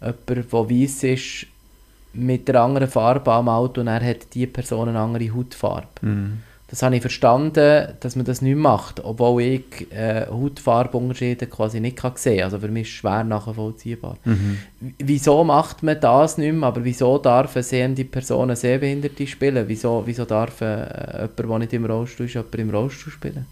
jemand, 0.00 0.28
der 0.28 0.52
weiss 0.52 1.02
ist, 1.02 1.46
mit 2.12 2.48
der 2.48 2.60
anderen 2.60 2.88
Farbe 2.88 3.32
am 3.32 3.48
Auto 3.48 3.80
und 3.80 3.86
er 3.86 4.04
hat 4.04 4.34
die 4.34 4.46
Person 4.46 4.88
eine 4.88 4.98
andere 4.98 5.32
Hautfarbe. 5.32 5.88
Mhm. 6.00 6.42
Das 6.70 6.84
habe 6.84 6.94
ich 6.94 7.00
verstanden, 7.00 7.94
dass 7.98 8.14
man 8.14 8.24
das 8.24 8.42
nicht 8.42 8.56
macht, 8.56 9.04
obwohl 9.04 9.42
ich 9.42 9.92
äh, 9.92 10.26
Hautfarbunterschiede 10.30 11.48
quasi 11.48 11.80
nicht 11.80 11.96
kann 11.96 12.12
sehen 12.14 12.36
kann. 12.36 12.44
Also 12.44 12.60
für 12.60 12.68
mich 12.68 12.82
ist 12.82 12.88
es 12.90 12.94
schwer 12.94 13.24
nachvollziehbar. 13.24 14.16
Mhm. 14.24 14.58
Wieso 14.98 15.42
macht 15.42 15.82
man 15.82 16.00
das 16.00 16.38
nicht 16.38 16.52
mehr, 16.52 16.68
aber 16.68 16.84
wieso 16.84 17.18
darf 17.18 17.56
eine 17.56 17.64
sehende 17.64 18.04
Person 18.04 18.44
eine 18.44 18.56
Sehbehinderte 18.56 19.26
spielen? 19.26 19.64
Wieso, 19.66 20.04
wieso 20.06 20.24
darf 20.24 20.60
äh, 20.60 21.28
jemand, 21.36 21.38
der 21.38 21.58
nicht 21.58 21.72
im 21.72 21.86
Rollstuhl 21.86 22.26
ist, 22.26 22.34
jemand 22.34 22.54
im 22.54 22.70
Rollstuhl 22.70 23.12
spielen? 23.12 23.46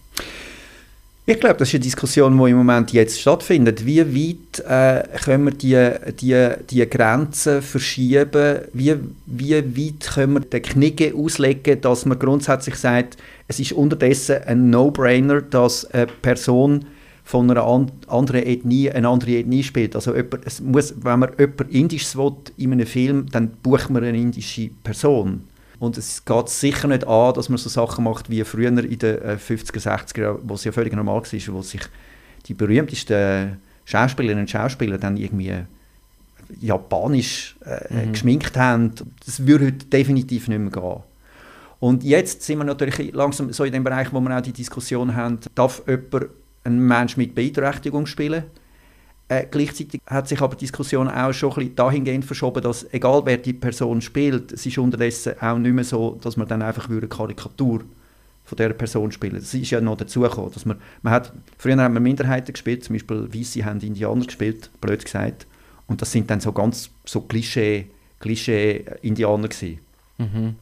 Ich 1.31 1.39
glaube, 1.41 1.57
das 1.57 1.69
ist 1.69 1.75
eine 1.75 1.83
Diskussion, 1.83 2.39
die 2.39 2.51
im 2.51 2.57
Moment 2.57 2.91
jetzt 2.95 3.21
stattfindet. 3.21 3.85
Wie 3.85 4.01
weit 4.01 4.61
äh, 4.67 5.07
können 5.19 5.45
wir 5.45 5.51
die, 5.51 6.15
die, 6.15 6.55
die 6.71 6.89
Grenzen 6.89 7.61
verschieben? 7.61 8.61
Wie, 8.73 8.95
wie 9.27 9.53
weit 9.57 10.11
können 10.15 10.33
wir 10.33 10.41
den 10.41 10.63
Knicke 10.63 11.15
auslegen, 11.15 11.83
dass 11.83 12.07
man 12.07 12.19
grundsätzlich 12.19 12.77
sagt, 12.77 13.19
es 13.47 13.61
ist 13.61 13.73
unterdessen 13.73 14.39
ein 14.47 14.71
No-Brainer, 14.71 15.43
dass 15.43 15.85
eine 15.91 16.07
Person 16.07 16.87
von 17.25 17.51
einer 17.51 17.63
an 17.63 17.93
anderen 18.07 18.47
Ethnie 18.47 18.91
eine 18.91 19.07
andere 19.07 19.33
Ethnie 19.33 19.63
spielt. 19.63 19.97
Also 19.97 20.17
jemand, 20.17 20.47
es 20.47 20.63
muss, 20.63 20.95
wenn 21.03 21.19
man 21.19 21.33
jemand 21.39 21.71
Indisches 21.71 22.17
will 22.17 22.37
in 22.57 22.73
einem 22.73 22.87
Film, 22.87 23.27
dann 23.31 23.51
bucht 23.63 23.91
man 23.91 24.03
eine 24.03 24.17
indische 24.17 24.71
Person. 24.83 25.43
Und 25.79 25.97
es 25.97 26.25
geht 26.25 26.49
sicher 26.49 26.89
nicht 26.89 27.07
an, 27.07 27.35
dass 27.35 27.49
man 27.49 27.59
so 27.59 27.69
Sachen 27.69 28.05
macht 28.05 28.31
wie 28.31 28.43
früher 28.45 28.69
in 28.69 28.77
den 28.77 28.91
50er, 28.91 29.81
60er 29.81 30.21
Jahren, 30.21 30.39
wo 30.43 30.55
es 30.55 30.65
ja 30.65 30.73
völlig 30.73 30.93
normal 30.93 31.23
war, 31.23 31.55
wo 31.55 31.63
sich 31.63 31.83
die 32.47 32.55
berühmtesten 32.55 33.59
Schauspielerinnen 33.85 34.43
und 34.43 34.51
Schauspieler 34.51 34.99
dann 34.99 35.17
irgendwie 35.17 35.55
japanisch 36.61 37.57
äh, 37.65 38.07
mhm. 38.07 38.13
geschminkt 38.13 38.57
haben. 38.57 38.93
Das 39.25 39.47
würde 39.47 39.67
heute 39.67 39.87
definitiv 39.87 40.49
nicht 40.49 40.59
mehr 40.59 40.71
gehen. 40.71 41.03
Und 41.81 42.03
jetzt 42.03 42.43
sind 42.43 42.59
wir 42.59 42.65
natürlich 42.65 43.13
langsam 43.13 43.53
so 43.53 43.65
in 43.65 43.73
dem 43.73 43.85
Bereich, 43.85 44.13
wo 44.13 44.21
wir 44.21 44.37
auch 44.37 44.43
die 44.43 44.53
Diskussion 44.53 45.15
haben, 45.15 45.39
darf 45.55 45.83
jemand 45.87 46.31
ein 46.65 46.81
Mensch 46.81 47.17
mit 47.17 47.35
Beeinträchtigung 47.35 48.07
spielen? 48.07 48.45
Äh, 49.31 49.47
gleichzeitig 49.51 50.01
hat 50.07 50.27
sich 50.27 50.41
aber 50.41 50.57
die 50.57 50.65
Diskussion 50.65 51.07
auch 51.09 51.33
schon 51.33 51.51
ein 51.51 51.57
bisschen 51.57 51.77
dahingehend 51.77 52.25
verschoben, 52.25 52.63
dass 52.63 52.87
egal 52.93 53.23
wer 53.27 53.37
die 53.37 53.53
Person 53.53 54.01
spielt, 54.01 54.53
es 54.53 54.65
ist 54.65 54.79
unterdessen 54.79 55.35
auch 55.41 55.59
nicht 55.59 55.75
mehr 55.75 55.85
so, 55.85 56.19
dass 56.23 56.39
man 56.39 56.49
dann 56.49 56.63
einfach 56.63 56.89
eine 56.89 57.07
Karikatur 57.07 57.85
von 58.45 58.57
dieser 58.57 58.73
Person 58.73 59.13
spielen. 59.13 59.35
Das 59.35 59.53
ist 59.53 59.71
ja 59.71 59.83
noch 59.83 59.99
dazugekommen, 59.99 60.51
dass 60.53 60.65
man, 60.65 60.79
man 61.03 61.13
hat, 61.13 61.35
früher 61.59 61.77
haben 61.77 61.93
wir 61.93 62.01
Minderheiten 62.01 62.55
gespielt, 62.55 62.85
zum 62.85 62.95
Beispiel 62.95 63.29
Weisse 63.35 63.63
haben 63.67 63.81
Indianer 63.81 64.25
gespielt, 64.25 64.71
blöd 64.81 65.05
gesagt, 65.05 65.47
und 65.87 66.01
das 66.01 66.11
sind 66.11 66.31
dann 66.31 66.41
so 66.41 66.53
ganz 66.53 66.91
so 67.05 67.21
Klischee, 67.21 67.87
Klischee 68.21 68.85
Indianer 69.03 69.49
gewesen. 69.49 69.79
Mhm. 70.17 70.57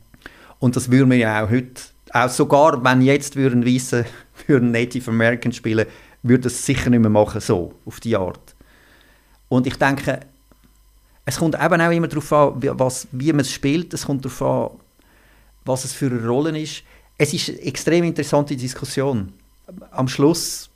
Und 0.59 0.75
das 0.75 0.91
würden 0.91 1.11
wir 1.11 1.19
ja 1.19 1.45
auch 1.45 1.51
heute, 1.51 1.83
auch 2.11 2.29
sogar 2.29 2.83
wenn 2.83 3.01
jetzt 3.03 3.37
würden 3.37 3.65
Weisse 3.65 4.07
für 4.35 4.61
Native 4.61 5.09
American 5.09 5.53
spielen, 5.53 5.87
würde 6.25 6.45
das 6.45 6.67
sicher 6.67 6.91
nicht 6.91 7.01
mehr 7.01 7.11
machen, 7.11 7.41
so, 7.41 7.75
auf 7.85 8.01
die 8.01 8.17
Art. 8.17 8.56
Und 9.49 9.67
ich 9.67 9.77
denke, 9.77 10.21
es 11.25 11.39
kommt 11.39 11.57
eben 11.61 11.81
auch 11.81 11.91
immer 11.91 12.09
darauf 12.09 12.33
an, 12.33 12.63
wie, 12.63 12.71
was, 12.73 13.09
wie 13.13 13.33
man 13.33 13.41
es 13.41 13.53
spielt. 13.53 13.93
Es 13.95 14.07
kommt 14.07 14.25
darauf 14.25 14.43
an, 14.43 14.79
was 15.65 15.85
es 15.85 15.93
für 15.93 16.07
eine 16.07 16.27
Rolle 16.27 16.59
ist. 16.59 16.83
Es 17.19 17.33
ist 17.35 17.49
eine 17.49 17.61
extrem 17.61 18.05
interessante 18.05 18.57
Diskussion. 18.57 19.33
Am 19.91 20.09
Schluss 20.09 20.71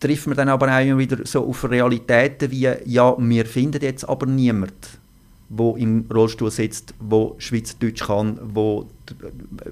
trifft 0.00 0.26
man 0.26 0.36
dann 0.36 0.48
aber 0.48 0.74
auch 0.74 0.84
immer 0.84 0.98
wieder 0.98 1.24
so 1.24 1.46
auf 1.46 1.68
Realitäten 1.68 2.50
wie, 2.50 2.70
ja, 2.84 3.14
wir 3.18 3.46
finden 3.46 3.82
jetzt 3.82 4.08
aber 4.08 4.26
niemanden, 4.26 4.76
wo 5.48 5.76
im 5.76 6.06
Rollstuhl 6.12 6.50
sitzt, 6.50 6.94
wo 7.00 7.34
Schweizerdeutsch 7.38 8.04
kann, 8.04 8.38
wo 8.42 8.88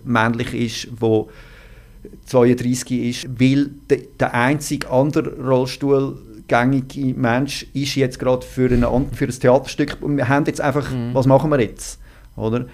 männlich 0.04 0.54
ist, 0.54 0.88
wo 1.00 1.30
32 2.26 2.92
ist, 2.92 3.40
weil 3.40 3.70
der, 3.88 3.98
der 4.18 4.34
einzige 4.34 4.90
andere 4.90 5.36
Rollstuhl 5.36 6.18
gängige 6.50 7.14
Mensch 7.14 7.64
ist 7.72 7.94
jetzt 7.94 8.18
gerade 8.18 8.44
für, 8.44 8.68
für 8.68 9.24
ein 9.24 9.40
Theaterstück 9.40 9.98
und 10.00 10.16
wir 10.16 10.28
haben 10.28 10.44
jetzt 10.46 10.60
einfach, 10.60 10.90
mhm. 10.90 11.14
was 11.14 11.26
machen 11.26 11.48
wir 11.50 11.60
jetzt? 11.60 12.00
Oder? 12.36 12.66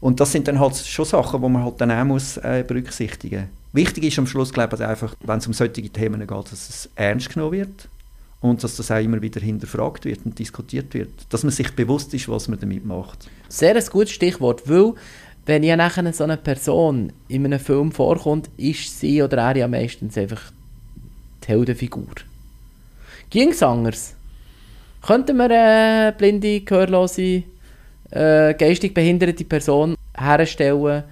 Und 0.00 0.20
das 0.20 0.30
sind 0.30 0.46
dann 0.46 0.60
halt 0.60 0.76
schon 0.76 1.04
Sachen, 1.04 1.42
die 1.42 1.48
man 1.48 1.64
halt 1.64 1.80
dann 1.80 1.90
auch 1.90 2.04
muss, 2.04 2.36
äh, 2.36 2.64
berücksichtigen 2.66 3.40
muss. 3.40 3.48
Wichtig 3.72 4.04
ist 4.04 4.18
am 4.18 4.26
Schluss, 4.26 4.52
glaube 4.52 4.76
ich, 4.76 4.82
einfach, 4.82 5.14
wenn 5.24 5.38
es 5.38 5.46
um 5.46 5.52
solche 5.52 5.72
Themen 5.72 6.20
geht, 6.20 6.30
dass 6.30 6.68
es 6.68 6.88
ernst 6.94 7.32
genommen 7.32 7.52
wird 7.52 7.88
und 8.40 8.62
dass 8.62 8.76
das 8.76 8.90
auch 8.90 8.98
immer 8.98 9.20
wieder 9.20 9.40
hinterfragt 9.40 10.04
wird 10.04 10.24
und 10.24 10.38
diskutiert 10.38 10.94
wird. 10.94 11.10
Dass 11.30 11.42
man 11.42 11.50
sich 11.50 11.74
bewusst 11.74 12.14
ist, 12.14 12.28
was 12.28 12.46
man 12.48 12.60
damit 12.60 12.86
macht. 12.86 13.28
Sehr 13.48 13.74
ein 13.74 13.84
gutes 13.90 14.12
Stichwort, 14.12 14.68
weil 14.68 14.94
wenn 15.46 15.64
ja 15.64 15.76
nachher 15.76 16.12
so 16.12 16.24
eine 16.24 16.36
Person 16.36 17.12
in 17.28 17.44
einem 17.44 17.58
Film 17.58 17.90
vorkommt, 17.90 18.50
ist 18.56 19.00
sie 19.00 19.20
oder 19.20 19.38
er 19.38 19.56
ja 19.56 19.68
meistens 19.68 20.16
einfach 20.16 20.52
die 21.44 21.48
Heldenfigur. 21.48 22.06
Ging 23.30 23.50
es 23.50 23.62
anders? 23.62 24.14
Könnten 25.02 25.36
wir 25.36 25.44
eine 25.44 26.12
blinde, 26.12 26.60
gehörlose, 26.60 27.44
äh, 28.10 28.54
geistig 28.54 28.92
behinderte 28.92 29.44
Person 29.44 29.96
herstellen, 30.16 31.04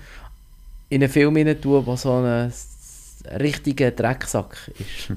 in 0.90 1.02
einen 1.02 1.12
Film 1.12 1.34
tun, 1.60 1.84
der 1.86 1.96
so 1.96 2.12
ein 2.14 2.52
richtiger 3.40 3.90
Drecksack 3.90 4.70
ist. 4.78 5.12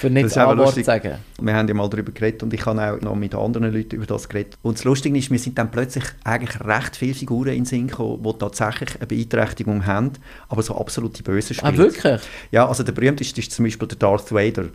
Für 0.00 0.10
nicht 0.10 0.34
Das 0.34 0.56
lustig. 0.56 0.84
zu 0.84 0.86
sagen. 0.86 1.14
Wir 1.40 1.54
haben 1.54 1.68
ja 1.68 1.74
mal 1.74 1.88
darüber 1.88 2.12
geredet 2.12 2.42
und 2.42 2.52
ich 2.54 2.64
habe 2.64 2.92
auch 2.92 3.00
noch 3.00 3.14
mit 3.14 3.34
anderen 3.34 3.72
Leuten 3.72 3.96
über 3.96 4.06
das 4.06 4.28
geredet. 4.28 4.56
Und 4.62 4.78
das 4.78 4.84
Lustige 4.84 5.18
ist, 5.18 5.30
wir 5.30 5.38
sind 5.38 5.58
dann 5.58 5.70
plötzlich 5.70 6.04
eigentlich 6.24 6.60
recht 6.64 6.96
viele 6.96 7.14
Figuren 7.14 7.48
in 7.48 7.54
den 7.56 7.64
Sinn 7.64 7.88
gekommen, 7.88 8.22
die 8.22 8.38
tatsächlich 8.38 8.96
eine 8.96 9.06
Beeinträchtigung 9.06 9.84
haben, 9.86 10.12
aber 10.48 10.62
so 10.62 10.76
absolute 10.76 11.22
Böse 11.22 11.54
spielen. 11.54 11.74
Ah, 11.74 11.76
wirklich? 11.76 12.20
Ja, 12.50 12.68
also 12.68 12.82
der 12.82 12.92
berühmteste 12.92 13.40
ist 13.40 13.52
zum 13.52 13.64
Beispiel 13.64 13.88
der 13.88 13.98
Darth 13.98 14.32
Vader. 14.32 14.66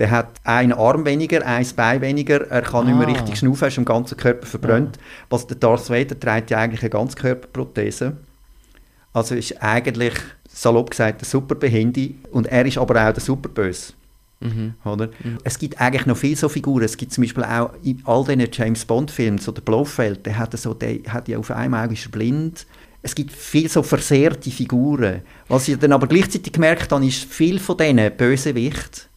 Der 0.00 0.10
hat 0.10 0.40
einen 0.44 0.72
Arm 0.72 1.04
weniger, 1.04 1.46
ein 1.46 1.66
Bein 1.76 2.00
weniger, 2.00 2.46
er 2.50 2.62
kann 2.62 2.86
nicht 2.86 2.96
mehr 2.96 3.06
Ah. 3.06 3.12
richtig 3.12 3.38
schnaufen, 3.38 3.64
er 3.64 3.68
ist 3.68 3.78
im 3.78 3.84
ganzen 3.84 4.16
Körper 4.16 4.46
verbrannt. 4.46 4.98
Was 5.28 5.46
der 5.46 5.58
Darth 5.58 5.90
Vader 5.90 6.18
trägt 6.18 6.50
ja 6.50 6.58
eigentlich 6.58 6.80
eine 6.80 6.90
Ganzkörperprothese. 6.90 8.16
Also 9.12 9.34
ist 9.34 9.62
eigentlich, 9.62 10.14
salopp 10.48 10.90
gesagt, 10.90 11.20
der 11.20 11.28
Superbehindi 11.28 12.16
und 12.32 12.46
er 12.46 12.64
ist 12.64 12.78
aber 12.78 13.08
auch 13.08 13.12
der 13.12 13.22
Superböse. 13.22 13.92
Mhm. 14.40 14.72
Oder? 14.86 15.10
Es 15.44 15.58
gibt 15.58 15.78
eigentlich 15.78 16.06
noch 16.06 16.16
viele 16.16 16.36
so 16.36 16.48
Figuren. 16.48 16.84
Es 16.84 16.96
gibt 16.96 17.12
zum 17.12 17.22
Beispiel 17.22 17.44
auch 17.44 17.72
in 17.82 18.02
all 18.06 18.24
diesen 18.24 18.48
James 18.50 18.86
Bond-Filmen, 18.86 19.38
so 19.38 19.52
der 19.52 19.60
Blofeld, 19.60 20.24
der 20.24 20.38
hat, 20.38 20.58
so, 20.58 20.72
der 20.72 20.98
hat 21.08 21.28
ja 21.28 21.36
auf 21.38 21.50
einem 21.50 21.74
Auge 21.74 21.92
ist 21.92 22.10
blind. 22.10 22.66
Es 23.02 23.14
gibt 23.14 23.32
viele 23.32 23.68
so 23.68 23.82
versehrte 23.82 24.50
Figuren. 24.50 25.20
Was 25.48 25.68
ich 25.68 25.78
dann 25.78 25.92
aber 25.92 26.06
gleichzeitig 26.06 26.52
gemerkt 26.54 26.90
habe, 26.90 27.04
ist, 27.06 27.24
viele 27.24 27.58
von 27.58 27.76
diesen 27.76 28.10
Bösewichten 28.16 29.09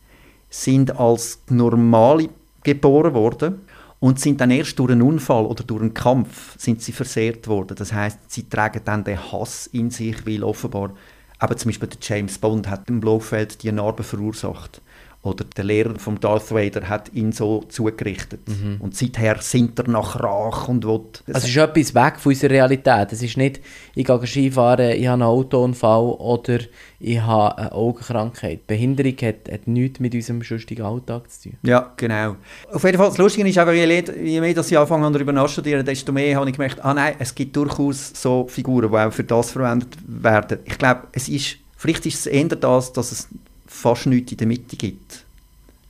sind 0.53 0.99
als 0.99 1.41
normale 1.49 2.29
geboren 2.63 3.15
worden 3.15 3.61
und 3.99 4.19
sind 4.19 4.39
dann 4.39 4.51
erst 4.51 4.77
durch 4.77 4.91
einen 4.91 5.01
Unfall 5.01 5.45
oder 5.45 5.63
durch 5.63 5.81
einen 5.81 5.95
Kampf 5.95 6.55
sind 6.59 6.79
sie 6.79 6.91
versehrt 6.91 7.47
worden. 7.47 7.75
Das 7.75 7.91
heißt, 7.91 8.19
sie 8.27 8.47
tragen 8.47 8.81
dann 8.85 9.03
den 9.03 9.19
Hass 9.31 9.65
in 9.65 9.89
sich, 9.89 10.27
weil 10.27 10.43
offenbar, 10.43 10.93
aber 11.39 11.57
zum 11.57 11.69
Beispiel 11.69 11.89
der 11.89 11.97
James 12.01 12.37
Bond 12.37 12.69
hat 12.69 12.87
im 12.87 12.99
Blofeld 12.99 13.63
die 13.63 13.71
Narbe 13.71 14.03
verursacht. 14.03 14.79
Oder 15.23 15.45
der 15.45 15.63
Lehrer 15.63 15.97
von 15.99 16.19
Darth 16.19 16.51
Vader 16.51 16.89
hat 16.89 17.13
ihn 17.13 17.31
so 17.31 17.63
zugerichtet. 17.69 18.41
Und 18.79 18.93
seither 18.93 19.37
sind 19.39 19.79
er 19.79 19.87
nach 19.87 20.19
Rach 20.19 20.67
und 20.67 20.85
will... 20.85 20.99
Also 21.27 21.47
es 21.47 21.47
ist 21.47 21.55
etwas 21.55 21.95
weg 21.95 22.19
von 22.19 22.33
unserer 22.33 22.51
Realität. 22.51 23.13
Es 23.13 23.23
ist 23.23 23.37
nicht, 23.37 23.61
ich 23.95 24.05
gehe 24.05 24.27
Skifahren, 24.27 24.91
ich 24.91 25.07
habe 25.07 25.13
einen 25.13 25.21
Autounfall 25.23 26.03
oder 26.03 26.59
ich 26.99 27.21
habe 27.21 27.57
eine 27.57 27.71
Augenkrankheit. 27.71 28.67
Behinderung 28.67 29.15
hat, 29.21 29.49
hat 29.49 29.65
nichts 29.65 30.01
mit 30.01 30.13
unserem 30.13 30.41
sonstigen 30.41 30.83
Alltag 30.83 31.31
zu 31.31 31.49
tun. 31.49 31.57
Ja, 31.63 31.93
genau. 31.95 32.35
Auf 32.73 32.83
jeden 32.83 32.97
Fall, 32.97 33.07
das 33.07 33.17
Lustige 33.17 33.47
ist 33.47 33.57
einfach, 33.57 33.71
je, 33.71 34.41
mehr 34.41 34.53
dass 34.53 34.69
ich 34.69 34.77
anfange 34.77 35.09
darüber 35.09 35.31
nachzustudieren, 35.31 35.85
desto 35.85 36.11
mehr 36.11 36.35
habe 36.35 36.49
ich 36.49 36.57
gemerkt, 36.57 36.83
ah 36.83 36.93
nein, 36.93 37.15
es 37.19 37.33
gibt 37.33 37.55
durchaus 37.55 38.11
so 38.13 38.45
Figuren, 38.49 38.91
die 38.91 38.97
auch 38.97 39.13
für 39.13 39.23
das 39.23 39.51
verwendet 39.51 39.95
werden. 40.05 40.59
Ich 40.65 40.77
glaube, 40.77 41.03
es 41.13 41.29
ist, 41.29 41.55
vielleicht 41.77 42.05
ist 42.05 42.19
es 42.19 42.25
eher 42.25 42.49
das, 42.49 42.91
dass 42.91 43.13
es 43.13 43.29
fast 43.73 44.05
nichts 44.05 44.31
in 44.31 44.37
der 44.37 44.47
Mitte 44.47 44.77
gibt. 44.77 45.25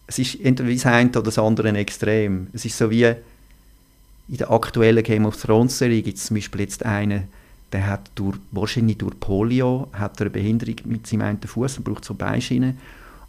Es 0.07 0.19
ist 0.19 0.39
entweder 0.41 0.71
das 0.71 0.85
eine 0.85 1.09
oder 1.09 1.23
das 1.23 1.37
andere 1.37 1.69
ein 1.69 1.75
Extrem. 1.75 2.47
Es 2.53 2.65
ist 2.65 2.77
so 2.77 2.89
wie 2.89 3.03
in 3.03 4.37
der 4.37 4.51
aktuellen 4.51 5.03
Game 5.03 5.25
of 5.25 5.39
Thrones 5.41 5.77
Serie 5.77 6.01
gibt 6.01 6.17
es 6.17 6.25
zum 6.25 6.35
Beispiel 6.35 6.61
jetzt 6.61 6.85
einen, 6.85 7.25
der 7.71 7.87
hat 7.87 8.09
durch, 8.15 8.37
wahrscheinlich 8.51 8.97
durch 8.97 9.19
Polio 9.19 9.89
hat 9.93 10.19
er 10.19 10.27
eine 10.27 10.29
Behinderung 10.29 10.75
mit 10.85 11.07
seinem 11.07 11.23
einen 11.23 11.41
Fuß 11.41 11.77
und 11.77 11.83
braucht 11.83 12.05
so 12.05 12.13
Beischienen. 12.13 12.77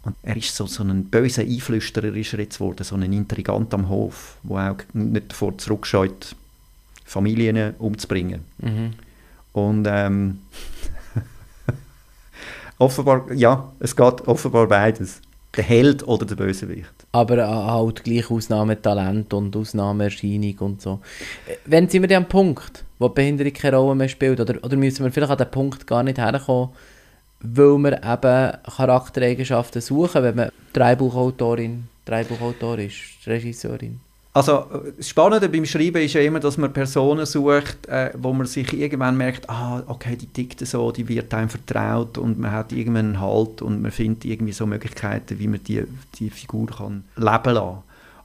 Und 0.03 0.15
er 0.21 0.37
ist 0.37 0.55
so, 0.55 0.67
so 0.67 0.83
ein 0.83 1.05
böser 1.05 1.41
Einflüsterer 1.41 2.15
ist 2.15 2.33
er 2.33 2.39
jetzt 2.39 2.59
geworden, 2.59 2.83
so 2.83 2.95
ein 2.95 3.11
Intrigant 3.11 3.73
am 3.73 3.89
Hof, 3.89 4.37
der 4.43 4.71
auch 4.71 4.77
nicht 4.93 5.31
davor 5.31 5.57
zurückscheut, 5.57 6.35
Familien 7.03 7.73
umzubringen. 7.79 8.41
Mhm. 8.59 8.93
Und 9.51 9.87
ähm, 9.89 10.39
offenbar, 12.77 13.31
ja, 13.33 13.71
es 13.79 13.95
geht 13.95 14.27
offenbar 14.27 14.67
beides. 14.67 15.21
Der 15.55 15.63
Held 15.63 16.05
oder 16.05 16.25
der 16.25 16.35
Bösewicht. 16.35 17.07
Aber 17.13 17.37
äh, 17.37 17.45
halt 17.45 18.03
gleich 18.03 18.29
Ausnahmetalent 18.29 19.33
und 19.33 19.55
Ausnahmeerscheinung 19.55 20.57
und 20.59 20.81
so. 20.81 20.99
Äh, 21.47 21.55
Wann 21.65 21.87
sind 21.87 22.01
wir 22.01 22.09
denn 22.09 22.23
am 22.23 22.27
Punkt, 22.27 22.83
wo 22.99 23.07
die 23.07 23.13
Behinderung 23.13 23.53
keine 23.53 23.77
Rolle 23.77 23.95
mehr 23.95 24.09
spielt? 24.09 24.39
Oder, 24.41 24.61
oder 24.61 24.75
müssen 24.75 25.05
wir 25.05 25.11
vielleicht 25.13 25.31
an 25.31 25.37
den 25.37 25.51
Punkt 25.51 25.87
gar 25.87 26.03
nicht 26.03 26.17
herkommen, 26.17 26.71
weil 27.39 27.77
wir 27.77 28.03
eben 28.03 28.57
Charaktereigenschaften 28.75 29.81
suchen, 29.81 30.23
wenn 30.23 30.35
man 30.35 30.49
Dreibuchautorin, 30.73 31.85
Dreibuchautor 32.03 32.77
ist, 32.79 33.25
Regisseurin? 33.25 34.01
Also 34.35 34.65
das 34.97 35.07
Spannende 35.07 35.47
beim 35.47 35.65
Schreiben 35.65 36.01
ist 36.01 36.11
ja 36.11 36.19
immer, 36.19 36.41
dass 36.41 36.57
man 36.57 36.73
Personen 36.73 37.25
sucht, 37.25 37.87
äh, 37.87 38.11
wo 38.17 38.33
man 38.33 38.45
sich 38.45 38.73
irgendwann 38.73 39.15
merkt, 39.15 39.49
ah, 39.49 39.81
okay, 39.87 40.17
die 40.17 40.27
tickt 40.27 40.59
so, 40.67 40.91
die 40.91 41.07
wird 41.07 41.33
einem 41.33 41.47
vertraut 41.47 42.17
und 42.17 42.37
man 42.37 42.51
hat 42.51 42.73
irgendwann 42.73 43.05
einen 43.05 43.21
Halt 43.21 43.61
und 43.61 43.81
man 43.81 43.91
findet 43.91 44.25
irgendwie 44.25 44.51
so 44.51 44.65
Möglichkeiten, 44.65 45.39
wie 45.39 45.47
man 45.47 45.63
die, 45.63 45.85
die 46.19 46.29
Figur 46.29 46.67
kann 46.67 47.05
leben 47.15 47.53
lassen. 47.53 47.77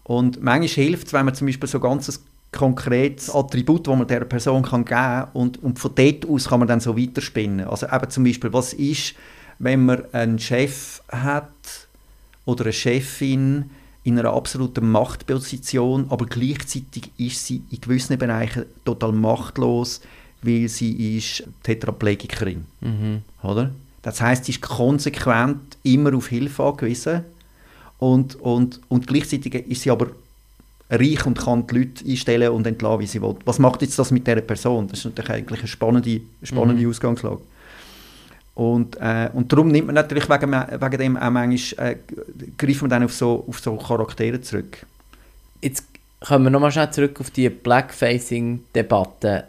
Und 0.02 0.43
manchmal 0.43 0.85
hilft 0.85 1.07
es, 1.07 1.12
wenn 1.12 1.26
man 1.26 1.35
zum 1.37 1.47
Beispiel 1.47 1.69
so 1.69 1.79
ganz 1.79 2.09
ein 2.09 2.17
konkretes 2.50 3.33
Attribut, 3.33 3.87
das 3.87 3.97
man 3.97 4.09
der 4.09 4.25
Person 4.25 4.64
kann 4.64 4.85
geben 4.85 4.97
kann 4.97 5.29
und, 5.33 5.62
und 5.62 5.79
von 5.79 5.93
dort 5.95 6.29
aus 6.29 6.49
kann 6.49 6.59
man 6.59 6.67
dann 6.67 6.81
so 6.81 6.99
weiterspinnen. 6.99 7.69
Also 7.69 7.87
eben 7.87 8.11
zum 8.11 8.25
Beispiel, 8.25 8.52
was 8.52 8.73
ist, 8.73 9.14
wenn 9.61 9.87
man 9.87 10.02
einen 10.11 10.40
Chef 10.40 11.02
hat 11.09 11.52
oder 12.47 12.64
eine 12.64 12.73
Chefin 12.73 13.71
in 14.04 14.19
einer 14.19 14.33
absoluten 14.33 14.90
Machtposition, 14.90 16.07
aber 16.09 16.26
gleichzeitig 16.26 17.11
ist 17.19 17.47
sie 17.47 17.62
in 17.71 17.80
gewissen 17.80 18.19
Bereichen 18.19 18.64
total 18.85 19.12
machtlos, 19.12 20.00
weil 20.42 20.69
sie 20.69 21.16
ist 21.19 21.45
Tetraplegikerin, 21.62 22.64
Mhm. 22.80 23.23
oder? 23.42 23.71
Das 24.02 24.21
heißt, 24.23 24.47
sie 24.47 24.52
ist 24.52 24.62
konsequent 24.62 25.76
immer 25.83 26.14
auf 26.16 26.28
Hilfe 26.28 26.62
angewiesen 26.64 27.25
und, 27.99 28.37
und, 28.37 28.80
und 28.88 29.07
gleichzeitig 29.07 29.54
ist 29.69 29.83
sie 29.83 29.90
aber 29.90 30.07
reich 30.88 31.26
und 31.26 31.38
kann 31.38 31.66
die 31.66 31.78
Leute 31.78 32.04
einstellen 32.09 32.49
und 32.52 32.66
entlassen, 32.66 33.00
wie 33.00 33.07
sie 33.07 33.21
will. 33.21 33.37
Was 33.45 33.59
macht 33.59 33.83
jetzt 33.83 33.99
das 33.99 34.11
mit 34.11 34.26
dieser 34.26 34.40
Person? 34.40 34.88
Das 34.88 35.00
ist 35.00 35.04
natürlich 35.04 35.30
eigentlich 35.30 35.61
eine 35.61 35.69
spannende, 35.69 36.21
spannende 36.42 36.88
Ausgangslage. 36.88 37.40
Und, 38.54 38.97
äh, 39.00 39.30
und 39.33 39.52
darum 39.52 39.69
nimmt 39.69 39.87
man 39.87 39.95
natürlich 39.95 40.28
wegen, 40.28 40.52
wegen 40.52 40.99
dem 40.99 41.16
auch 41.16 41.30
manchmal, 41.30 41.92
äh, 41.92 41.97
greift 42.59 42.83
man 42.83 42.90
dann 42.90 43.04
auf 43.04 43.12
so, 43.12 43.45
auf 43.49 43.61
so 43.61 43.76
Charaktere 43.76 44.40
zurück. 44.40 44.85
Jetzt 45.62 45.85
kommen 46.21 46.45
wir 46.45 46.50
nochmal 46.50 46.73
schnell 46.73 46.90
zurück 46.90 47.21
auf 47.21 47.30
die 47.30 47.49
Blackfacing-Debatte. 47.49 49.45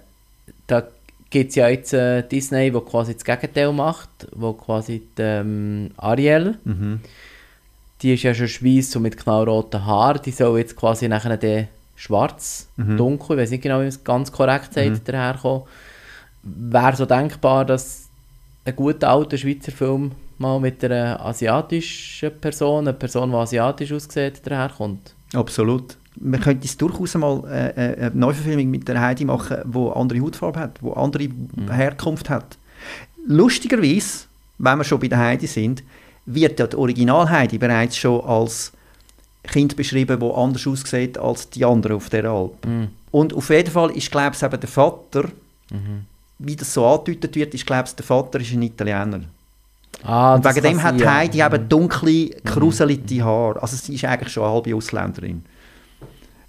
Da 0.67 0.84
gibt 1.29 1.50
es 1.50 1.55
ja 1.55 1.67
jetzt 1.67 1.93
äh, 1.93 2.22
Disney, 2.24 2.74
wo 2.74 2.81
quasi 2.81 3.13
das 3.13 3.25
Gegenteil 3.25 3.74
macht, 3.74 4.10
wo 4.34 4.53
quasi 4.53 5.01
die, 5.17 5.22
ähm, 5.22 5.91
Ariel, 5.98 6.58
die 8.01 8.13
ist 8.13 8.24
ja 8.24 8.34
schon 8.34 8.48
schweiss, 8.48 8.91
so 8.91 9.00
mit 9.00 9.17
knallroten 9.17 9.86
Haaren, 9.86 10.22
die 10.24 10.31
soll 10.31 10.60
jetzt 10.60 10.75
quasi 10.75 11.08
nachher 11.08 11.38
dann 11.38 11.67
schwarz, 11.96 12.67
dunkel, 12.77 13.38
ich 13.38 13.43
weiß 13.43 13.51
nicht 13.51 13.63
genau, 13.63 13.75
wie 13.75 13.84
man 13.84 13.88
es 13.88 14.03
ganz 14.03 14.31
korrekt 14.31 14.74
sagt, 14.74 15.08
daherkommen. 15.08 15.63
Wäre 16.43 16.96
so 16.96 17.05
denkbar, 17.05 17.65
dass 17.65 18.00
ein 18.65 18.75
guter 18.75 19.10
alter 19.10 19.38
Schweizer 19.38 19.72
Film 19.72 20.12
mal 20.38 20.60
mit 20.60 20.84
einer 20.84 21.24
asiatischen 21.24 22.32
Person, 22.39 22.88
eine 22.88 22.94
Person, 22.94 23.32
die 23.32 23.36
asiatisch 23.36 23.91
aussieht, 23.91 24.41
daherkommt? 24.44 25.13
Absolut. 25.34 25.98
Man 26.20 26.41
könnte 26.41 26.65
es 26.65 26.77
durchaus 26.77 27.15
mal 27.15 27.44
äh, 27.48 27.70
äh, 27.70 27.96
eine 28.08 28.12
Neuverfilmung 28.13 28.70
mit 28.70 28.88
der 28.88 29.00
Heidi 29.00 29.24
machen, 29.24 29.58
die 29.65 29.91
andere 29.96 30.22
Hautfarbe 30.22 30.60
hat, 30.60 30.80
die 30.82 30.91
andere 30.94 31.30
Herkunft 31.72 32.30
hat. 32.30 32.58
Lustigerweise, 33.25 34.25
wenn 34.58 34.77
wir 34.80 34.84
schon 34.84 35.00
bei 35.00 35.08
der 35.08 35.20
Heidi 35.20 35.48
sind, 35.48 35.84
wird 36.25 36.60
ja 36.60 36.68
die 36.68 36.75
Original 36.75 37.30
Heidi 37.30 37.58
bereits 37.58 37.98
schon 37.98 38.24
als 38.25 38.74
Kind 39.44 39.75
beschrieben, 39.75 40.20
wo 40.22 40.34
anders 40.34 40.68
aussieht 40.68 41.18
als 41.18 41.50
die 41.50 41.65
anderen 41.65 41.96
auf 41.96 42.10
der 42.10 42.25
Alp. 42.25 42.65
Mhm. 42.65 42.89
Und 43.10 43.34
auf 43.34 43.50
jeden 43.50 43.72
Fall 43.72 43.91
ist, 43.91 44.12
glaube 44.12 44.36
ich, 44.36 44.44
eben 44.44 44.60
der 44.60 44.70
Vater, 44.70 45.30
Mhm. 45.72 46.06
Wie 46.43 46.55
das 46.55 46.74
so 46.74 46.86
angedeutet 46.86 47.36
wird, 47.36 47.53
ist, 47.53 47.65
glaube 47.65 47.86
ich, 47.88 47.95
der 47.95 48.05
Vater 48.05 48.39
ist 48.39 48.51
ein 48.51 48.62
Italiener. 48.62 49.21
Ah, 50.03 50.36
Und 50.36 50.45
wegen 50.45 50.63
dem 50.63 50.83
hat 50.83 50.98
sein, 50.98 51.00
ja. 51.00 51.13
Heidi 51.13 51.41
eben 51.41 51.69
dunkle, 51.69 52.29
kruselige 52.43 53.24
Haare. 53.24 53.62
Also 53.62 53.75
sie 53.77 53.95
ist 53.95 54.05
eigentlich 54.05 54.33
schon 54.33 54.43
eine 54.43 54.53
halbe 54.53 54.75
Ausländerin. 54.75 55.43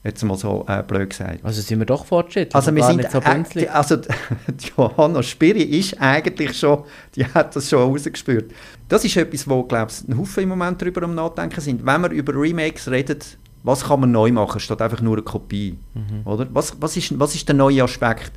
Jetzt 0.04 0.25
mal 0.25 0.37
so 0.37 0.64
äh, 0.66 0.82
blöd 0.82 1.11
gesagt. 1.11 1.44
Also 1.44 1.61
sind 1.61 1.78
wir 1.78 1.87
doch 1.87 2.04
fortschrittlich. 2.04 2.54
Also 2.56 2.75
wir 2.75 2.82
sind, 2.82 3.08
so 3.08 3.18
äh, 3.20 3.68
also 3.68 3.99
Johanna 4.76 5.22
Spiri 5.22 5.62
ist 5.62 6.00
eigentlich 6.00 6.58
schon, 6.58 6.82
die 7.14 7.25
hat 7.25 7.54
das 7.54 7.68
schon 7.70 7.82
rausgespürt. 7.82 8.50
Das 8.88 9.04
ist 9.04 9.16
etwas, 9.16 9.49
wo, 9.49 9.62
glaube 9.62 9.92
ich, 9.92 10.08
ein 10.08 10.18
Haufen 10.18 10.42
im 10.42 10.49
Moment 10.49 10.82
darüber 10.82 11.02
am 11.02 11.14
Nachdenken 11.14 11.61
sind. 11.61 11.87
Wenn 11.87 12.00
wir 12.00 12.11
über 12.11 12.34
Remakes 12.34 12.90
reden, 12.90 13.18
was 13.62 13.84
kann 13.84 14.00
man 14.00 14.11
neu 14.11 14.32
machen, 14.32 14.58
statt 14.58 14.82
einfach 14.82 15.00
nur 15.00 15.14
eine 15.18 15.22
Kopie? 15.22 15.78
Mhm. 15.94 16.26
Oder? 16.26 16.49
Was, 16.52 16.75
was, 16.80 16.96
ist, 16.96 17.16
was 17.20 17.37
ist 17.37 17.46
der 17.46 17.54
neue 17.54 17.84
Aspekt? 17.84 18.32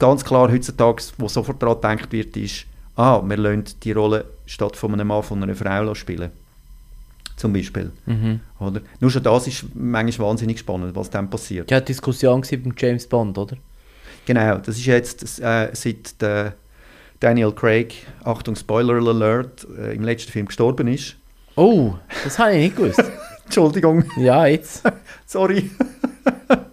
Ganz 0.00 0.24
klar 0.24 0.50
heutzutage, 0.50 1.02
wo 1.18 1.28
sofort 1.28 1.62
daran 1.62 1.76
gedacht 1.76 2.10
wird, 2.10 2.34
ist, 2.36 2.64
ah, 2.96 3.22
wir 3.22 3.36
lassen 3.36 3.64
die 3.82 3.92
Rolle 3.92 4.24
statt 4.46 4.74
von 4.74 4.94
einem 4.94 5.08
Mann 5.08 5.22
von 5.22 5.42
einer 5.42 5.54
Frau 5.54 5.94
spielen. 5.94 6.30
Zum 7.36 7.52
Beispiel. 7.52 7.92
Mhm. 8.06 8.40
Oder? 8.58 8.80
Nur 8.98 9.10
schon 9.10 9.22
das 9.22 9.46
ist 9.46 9.64
manchmal 9.74 10.28
wahnsinnig 10.28 10.58
spannend, 10.58 10.96
was 10.96 11.10
dann 11.10 11.28
passiert. 11.28 11.70
Ja, 11.70 11.80
die 11.80 11.86
Diskussion 11.86 12.40
beim 12.40 12.74
James 12.76 13.06
Bond, 13.06 13.36
oder? 13.36 13.56
Genau, 14.24 14.56
das 14.56 14.78
ist 14.78 14.86
jetzt 14.86 15.40
äh, 15.40 15.68
seit 15.74 16.20
der 16.20 16.54
Daniel 17.20 17.52
Craig, 17.52 17.94
Achtung 18.24 18.56
Spoiler 18.56 18.94
Alert, 19.06 19.66
äh, 19.78 19.94
im 19.94 20.02
letzten 20.02 20.32
Film 20.32 20.46
gestorben 20.46 20.88
ist. 20.88 21.16
Oh, 21.56 21.94
das 22.24 22.38
habe 22.38 22.52
ich 22.52 22.64
nicht 22.64 22.76
gewusst. 22.76 23.04
Entschuldigung, 23.44 24.04
ja, 24.16 24.46
jetzt. 24.46 24.82
sorry. 25.26 25.70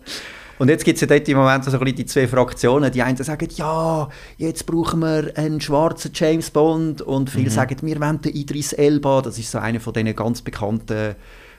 Und 0.60 0.70
jetzt 0.70 0.84
gibt 0.84 0.96
es 0.96 1.02
ja 1.02 1.08
dort 1.08 1.28
im 1.30 1.38
Moment 1.38 1.64
so 1.64 1.72
ein 1.72 1.80
bisschen 1.80 1.96
die 1.96 2.06
zwei 2.06 2.28
Fraktionen. 2.28 2.92
Die 2.92 3.02
einen 3.02 3.18
sagen, 3.18 3.48
ja, 3.56 4.10
jetzt 4.38 4.66
brauchen 4.66 5.02
wir 5.02 5.32
einen 5.36 5.62
schwarzen 5.62 6.12
James 6.14 6.50
Bond. 6.50 7.02
Und 7.02 7.30
viele 7.30 7.50
sagen, 7.50 7.78
wir 7.82 8.00
wollen 8.00 8.22
den 8.22 8.34
Idris 8.34 8.74
Elba. 8.74 9.22
Das 9.22 9.38
ist 9.38 9.52
so 9.52 9.60
einer 9.60 9.80
von 9.80 9.94
diesen 9.94 10.16
ganz 10.16 10.42
bekannten, 10.42 11.16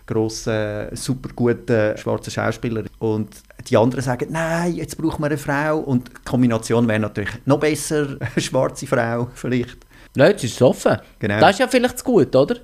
grossen, 0.06 0.88
super 0.92 1.30
guten 1.36 1.96
schwarzen 1.96 2.32
Schauspielern. 2.32 2.88
Und 2.98 3.28
die 3.68 3.76
anderen 3.76 4.02
sagen, 4.02 4.28
nein, 4.30 4.74
jetzt 4.74 4.98
brauchen 4.98 5.22
wir 5.22 5.26
eine 5.26 5.38
Frau. 5.38 5.78
Und 5.78 6.08
die 6.08 6.24
Kombination 6.24 6.88
wäre 6.88 6.98
natürlich 6.98 7.30
noch 7.44 7.60
besser, 7.60 8.16
eine 8.20 8.42
schwarze 8.42 8.86
Frau 8.86 9.28
vielleicht. 9.34 9.78
Leute, 10.16 10.36
es 10.36 10.44
ist 10.44 10.62
offen. 10.62 10.96
Genau. 11.20 11.38
Das 11.38 11.52
ist 11.52 11.60
ja 11.60 11.68
vielleicht 11.68 11.98
zu 11.98 12.04
gut, 12.04 12.34
oder? 12.34 12.56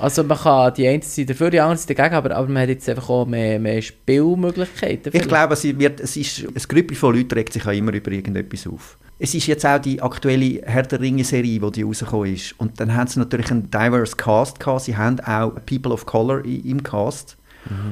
Also 0.00 0.24
man 0.24 0.36
kann 0.36 0.74
die 0.74 0.88
eine 0.88 1.02
Seite 1.02 1.32
dafür, 1.32 1.50
die 1.50 1.60
andere 1.60 1.76
Seite 1.78 1.94
dagegen, 1.94 2.16
aber, 2.16 2.34
aber 2.34 2.48
man 2.48 2.62
hat 2.62 2.68
jetzt 2.68 2.88
einfach 2.88 3.08
auch 3.08 3.26
mehr, 3.26 3.60
mehr 3.60 3.80
Spielmöglichkeiten. 3.80 5.06
Ich 5.06 5.12
vielleicht. 5.12 5.28
glaube, 5.28 5.54
es, 5.54 5.64
wird, 5.64 6.00
es 6.00 6.16
ist, 6.16 6.44
ein 6.46 6.62
Grüppel 6.68 6.96
von 6.96 7.14
Leuten 7.14 7.34
regt 7.34 7.52
sich 7.52 7.64
auch 7.66 7.72
immer 7.72 7.92
über 7.92 8.10
irgendetwas 8.10 8.66
auf. 8.66 8.98
Es 9.20 9.34
ist 9.34 9.46
jetzt 9.46 9.64
auch 9.64 9.78
die 9.78 10.02
aktuelle 10.02 10.62
Herr 10.64 10.82
der 10.82 11.00
Ringe-Serie, 11.00 11.70
die 11.70 11.82
rausgekommen 11.82 12.34
ist. 12.34 12.58
Und 12.58 12.80
dann 12.80 12.94
haben 12.94 13.06
sie 13.06 13.20
natürlich 13.20 13.50
einen 13.52 13.70
diverse 13.70 14.16
Cast 14.16 14.58
gehabt. 14.58 14.82
Sie 14.82 14.96
haben 14.96 15.20
auch 15.20 15.52
People 15.66 15.92
of 15.92 16.04
Color 16.04 16.44
im 16.44 16.82
Cast. 16.82 17.36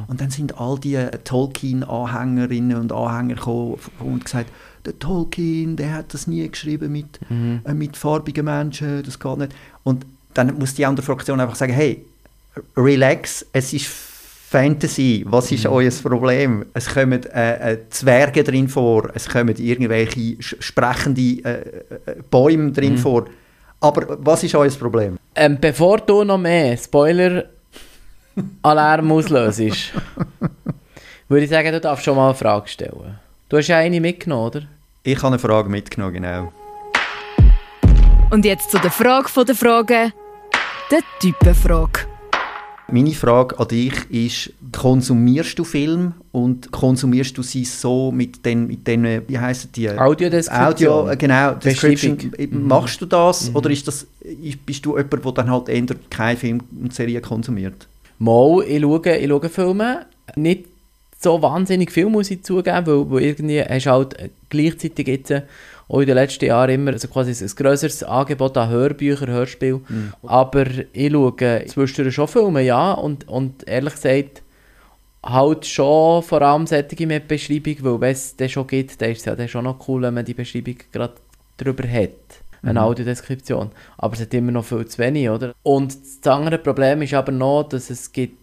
Und 0.06 0.20
dann 0.20 0.30
sind 0.30 0.58
all 0.60 0.78
die 0.78 0.98
Tolkien-Anhängerinnen 1.24 2.76
und 2.76 2.92
Anhänger 2.92 3.36
gekommen 3.36 3.78
und 4.00 4.24
gesagt, 4.24 4.50
der 4.84 4.98
Tolkien, 4.98 5.76
der 5.76 5.94
hat 5.94 6.12
das 6.12 6.26
nie 6.26 6.46
geschrieben 6.46 6.92
mit, 6.92 7.20
äh, 7.30 7.72
mit 7.72 7.96
farbigen 7.96 8.44
Menschen, 8.44 9.02
das 9.02 9.18
geht 9.18 9.38
nicht. 9.38 9.54
Und 9.84 10.04
dann 10.34 10.56
muss 10.58 10.74
die 10.74 10.86
andere 10.86 11.04
Fraktion 11.04 11.40
einfach 11.40 11.56
sagen, 11.56 11.72
hey, 11.72 12.04
relax, 12.76 13.44
es 13.52 13.72
ist 13.72 13.86
Fantasy, 13.86 15.24
was 15.26 15.50
ist 15.50 15.66
euer 15.66 15.90
Problem? 15.90 16.66
Es 16.74 16.92
kommen 16.92 17.24
äh, 17.32 17.72
äh, 17.72 17.78
Zwerge 17.88 18.44
drin 18.44 18.68
vor, 18.68 19.08
es 19.14 19.26
kommen 19.26 19.56
irgendwelche 19.56 20.36
sprechende 20.40 21.42
äh, 21.42 21.50
äh, 21.50 21.62
Bäume 22.30 22.70
drin 22.72 22.98
vor. 22.98 23.24
Aber 23.80 24.18
was 24.20 24.44
ist 24.44 24.54
euer 24.54 24.68
Problem? 24.70 25.16
Ähm, 25.34 25.56
bevor 25.58 25.96
du 25.98 26.22
noch 26.22 26.36
mehr 26.36 26.76
Spoiler-Alarm 26.76 29.10
auslöst, 29.12 29.92
würde 31.28 31.44
ich 31.44 31.50
sagen, 31.50 31.72
du 31.72 31.80
darfst 31.80 32.04
schon 32.04 32.16
mal 32.16 32.26
eine 32.26 32.34
Frage 32.34 32.68
stellen. 32.68 33.18
Du 33.48 33.56
hast 33.56 33.68
ja 33.68 33.78
eine 33.78 34.02
mitgenommen, 34.02 34.48
oder? 34.48 34.64
Ich 35.02 35.16
habe 35.16 35.28
eine 35.28 35.38
Frage 35.38 35.70
mitgenommen, 35.70 36.12
genau. 36.12 36.52
Und 38.30 38.44
jetzt 38.44 38.70
zu 38.70 38.78
der 38.78 38.90
Frage 38.90 39.28
von 39.28 39.46
der 39.46 39.54
Frage, 39.54 40.12
der 40.92 41.00
Typenfrage. 41.20 42.00
Meine 42.88 43.12
Frage 43.12 43.58
an 43.58 43.68
dich 43.68 43.94
ist, 44.10 44.52
konsumierst 44.70 45.58
du 45.58 45.64
Film 45.64 46.12
und 46.30 46.70
konsumierst 46.70 47.38
du 47.38 47.42
sie 47.42 47.64
so 47.64 48.12
mit 48.12 48.44
den, 48.44 48.66
mit 48.66 48.86
den 48.86 49.22
wie 49.26 49.38
heissen 49.38 49.70
die? 49.74 49.88
Audio, 49.90 51.08
äh, 51.08 51.16
genau, 51.16 51.54
Description. 51.54 52.18
Beschreibung. 52.18 52.66
Machst 52.68 53.00
du 53.00 53.06
das 53.06 53.50
oder 53.54 53.70
ist 53.70 53.88
das, 53.88 54.06
ist- 54.20 54.66
bist 54.66 54.84
du 54.84 54.98
jemand, 54.98 55.24
der 55.24 55.32
dann 55.32 55.50
halt 55.50 55.70
eher 55.70 55.86
keine 56.10 56.36
Film 56.36 56.60
und 56.82 56.92
Serie 56.92 57.22
konsumiert? 57.22 57.86
Mal, 58.18 58.62
ich 58.68 58.82
schaue, 58.82 59.16
ich 59.16 59.28
schaue 59.28 59.48
Filme. 59.48 60.06
Nicht 60.36 60.66
so 61.18 61.40
wahnsinnig 61.40 61.90
viel, 61.90 62.06
muss 62.06 62.30
ich 62.30 62.42
zugeben, 62.42 62.86
weil, 62.86 63.10
weil 63.10 63.22
irgendwie 63.22 63.62
hast 63.62 63.86
du 63.86 63.90
halt 63.90 64.30
gleichzeitig 64.50 65.06
jetzt 65.08 65.32
auch 65.88 66.00
in 66.00 66.06
den 66.06 66.14
letzten 66.14 66.46
Jahren 66.46 66.70
immer 66.70 66.92
also 66.92 67.08
quasi 67.08 67.44
ein 67.44 67.50
grösseres 67.54 68.02
Angebot 68.02 68.56
an 68.56 68.70
Hörbüchern, 68.70 69.30
Hörspielen. 69.30 70.12
Aber 70.22 70.66
ich 70.92 71.12
schaue 71.12 71.66
zwischendurch 71.66 72.14
schon 72.14 72.28
Filme, 72.28 72.62
ja, 72.62 72.92
und, 72.92 73.28
und 73.28 73.66
ehrlich 73.68 73.94
gesagt 73.94 74.42
halt 75.24 75.66
schon 75.66 76.22
vor 76.22 76.42
allem 76.42 76.66
solche 76.66 77.06
mit 77.06 77.28
Beschreibung, 77.28 77.76
weil 77.80 78.00
wenn 78.00 78.12
es 78.12 78.36
den 78.36 78.48
schon 78.48 78.66
gibt, 78.66 79.00
dann 79.00 79.10
ist 79.10 79.20
es 79.20 79.24
ja 79.24 79.36
dann 79.36 79.48
schon 79.48 79.64
noch 79.64 79.88
cool, 79.88 80.02
wenn 80.02 80.14
man 80.14 80.24
die 80.24 80.34
Beschreibung 80.34 80.76
gerade 80.90 81.14
drüber 81.56 81.88
hat. 81.88 82.10
Eine 82.64 82.82
Audiodeskription. 82.82 83.72
Aber 83.98 84.14
es 84.14 84.20
hat 84.20 84.34
immer 84.34 84.52
noch 84.52 84.64
viel 84.64 84.86
zu 84.86 84.98
wenig, 84.98 85.28
oder? 85.28 85.52
Und 85.64 85.96
das 85.96 86.32
andere 86.32 86.58
Problem 86.58 87.02
ist 87.02 87.14
aber 87.14 87.32
noch, 87.32 87.64
dass 87.64 87.90
es 87.90 88.12
gibt 88.12 88.38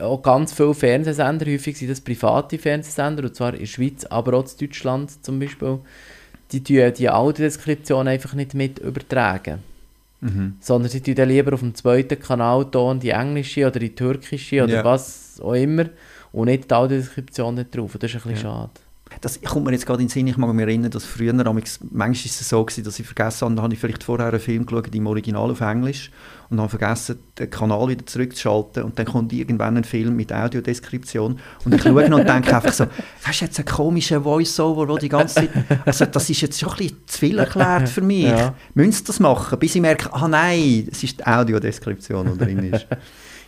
auch 0.00 0.22
ganz 0.22 0.52
viele 0.52 0.74
Fernsehsender, 0.74 1.46
häufig 1.46 1.78
sind 1.78 1.90
das 1.90 2.00
private 2.00 2.58
Fernsehsender, 2.58 3.24
und 3.24 3.34
zwar 3.34 3.54
in 3.54 3.60
der 3.60 3.66
Schweiz, 3.66 4.04
aber 4.04 4.34
auch 4.34 4.44
in 4.44 4.66
Deutschland 4.66 5.24
zum 5.24 5.38
Beispiel, 5.38 5.78
die 6.52 6.62
tun 6.62 6.92
die 6.96 7.08
Audiodeskription 7.10 8.08
einfach 8.08 8.34
nicht 8.34 8.54
mit 8.54 8.78
übertragen. 8.78 9.60
Sondern 10.60 10.90
sie 10.90 11.00
tun 11.00 11.14
dann 11.14 11.28
lieber 11.30 11.54
auf 11.54 11.60
dem 11.60 11.74
zweiten 11.74 12.20
Kanal 12.20 12.70
Ton 12.70 13.00
die 13.00 13.08
englische 13.10 13.66
oder 13.66 13.78
die 13.80 13.94
türkische 13.94 14.62
oder 14.64 14.74
Ja. 14.74 14.84
was 14.84 15.40
auch 15.42 15.54
immer 15.54 15.86
und 16.32 16.46
nicht 16.46 16.70
die 16.70 16.74
Audiodeskription 16.74 17.54
nicht 17.54 17.74
drauf. 17.74 17.94
Und 17.94 18.02
das 18.02 18.10
ist 18.14 18.16
ein 18.26 18.32
bisschen 18.32 18.42
schade. 18.42 18.70
Das 19.20 19.40
kommt 19.42 19.66
mir 19.66 19.72
jetzt 19.72 19.86
gerade 19.86 20.00
in 20.00 20.08
den 20.08 20.12
Sinn, 20.12 20.26
ich 20.28 20.36
mag 20.36 20.52
mich 20.54 20.62
erinnern, 20.62 20.90
dass 20.90 21.04
früher, 21.04 21.32
manchmal 21.32 22.12
ist 22.12 22.40
es 22.40 22.48
so 22.48 22.64
gewesen, 22.64 22.84
dass 22.84 22.98
ich 22.98 23.06
vergessen 23.06 23.46
habe, 23.46 23.54
da 23.56 23.62
habe 23.62 23.74
ich 23.74 23.80
vielleicht 23.80 24.04
vorher 24.04 24.28
einen 24.28 24.40
Film 24.40 24.64
geschaut, 24.64 24.94
im 24.94 25.06
Original 25.06 25.50
auf 25.50 25.60
Englisch, 25.60 26.10
und 26.48 26.58
habe 26.58 26.68
vergessen, 26.68 27.18
den 27.38 27.50
Kanal 27.50 27.88
wieder 27.88 28.06
zurückzuschalten, 28.06 28.84
und 28.84 28.98
dann 28.98 29.06
kommt 29.06 29.32
irgendwann 29.32 29.76
ein 29.76 29.84
Film 29.84 30.16
mit 30.16 30.32
Audiodeskription, 30.32 31.38
und 31.64 31.74
ich 31.74 31.82
schaue 31.82 32.04
und 32.04 32.28
denke 32.28 32.56
einfach 32.56 32.72
so, 32.72 32.86
das 33.24 33.34
ist 33.34 33.40
jetzt 33.40 33.58
ein 33.58 33.64
komischer 33.64 34.22
Voice-Over, 34.22 34.88
wo 34.88 34.96
die 34.96 35.08
ganze 35.08 35.34
Zeit, 35.34 35.50
also 35.84 36.06
das 36.06 36.30
ist 36.30 36.40
jetzt 36.40 36.60
schon 36.60 36.70
ein 36.70 36.76
bisschen 36.76 37.02
zu 37.06 37.18
viel 37.18 37.38
erklärt 37.38 37.88
für 37.88 38.02
mich. 38.02 38.24
Ja. 38.24 38.54
Müssen 38.74 38.92
Sie 38.92 39.04
das 39.04 39.20
machen, 39.20 39.58
bis 39.58 39.74
ich 39.74 39.82
merke, 39.82 40.12
ah 40.14 40.28
nein, 40.28 40.88
es 40.90 41.02
ist 41.02 41.18
die 41.18 41.26
Audiodeskription, 41.26 42.32
die 42.32 42.44
drin 42.44 42.72
ist. 42.72 42.86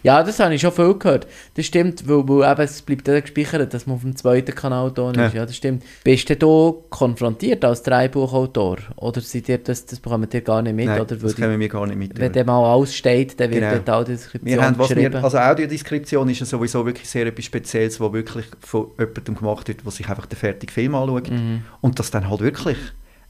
Ja, 0.03 0.23
das 0.23 0.41
habe 0.41 0.55
ich 0.55 0.61
schon 0.61 0.73
viel 0.73 0.95
gehört. 0.95 1.27
Das 1.55 1.67
stimmt, 1.67 2.09
weil, 2.09 2.29
weil 2.29 2.53
eben, 2.53 2.61
es 2.63 2.83
bleibt 2.83 3.07
dann 3.09 3.21
gespeichert, 3.21 3.73
dass 3.73 3.87
man 3.87 3.97
auf 3.97 4.03
dem 4.03 4.17
zweiten 4.17 4.55
Kanal 4.55 4.93
Ton 4.93 5.15
ist. 5.15 5.35
Ja. 5.35 5.41
Ja, 5.41 5.47
das 5.47 5.57
stimmt. 5.57 5.85
Bist 6.05 6.29
du 6.29 6.37
da 6.37 6.73
konfrontiert 6.91 7.65
als 7.65 7.83
Drehbuchautor? 7.83 8.79
Oder 8.97 9.21
seid 9.21 9.49
ihr 9.49 9.59
das, 9.59 9.87
das 9.87 10.01
bekommt 10.01 10.33
ihr 10.35 10.41
gar 10.41 10.63
nicht 10.63 10.75
mit? 10.75 10.87
nein, 10.87 11.01
oder 11.01 11.17
das 11.17 11.37
können 11.37 11.59
wir 11.61 11.69
gar 11.69 11.87
nicht 11.87 11.97
mit. 11.99 12.19
wenn 12.19 12.33
der 12.33 12.45
mal 12.45 12.65
alles 12.73 12.95
steht, 12.95 13.39
dann 13.41 13.51
wird 13.51 13.61
Genau. 13.63 13.75
dort 13.85 13.91
auch 13.91 14.05
die 14.05 14.13
Deskription 14.13 14.51
Wir 14.59 14.63
haben, 14.65 14.79
was 14.79 14.89
geschrieben. 14.89 15.13
wir, 15.15 15.25
also 15.25 15.39
Audiodeskription 15.39 16.29
ist 16.31 16.41
ja 16.41 16.47
sowieso 16.47 16.85
wirklich 16.85 17.09
sehr 17.09 17.27
etwas 17.27 17.45
Spezielles, 17.45 18.01
was 18.01 18.13
wirklich 18.13 18.47
von 18.61 18.89
jemandem 18.99 19.35
gemacht 19.37 19.69
wird, 19.69 19.85
der 19.85 19.91
sich 19.93 20.09
einfach 20.09 20.27
den 20.27 20.37
fertigen 20.39 20.73
Film 20.73 20.95
anschaut 20.95 21.31
Mhm. 21.31 21.63
und 21.81 21.99
das 21.99 22.11
dann 22.11 22.29
halt 22.29 22.41
wirklich 22.41 22.77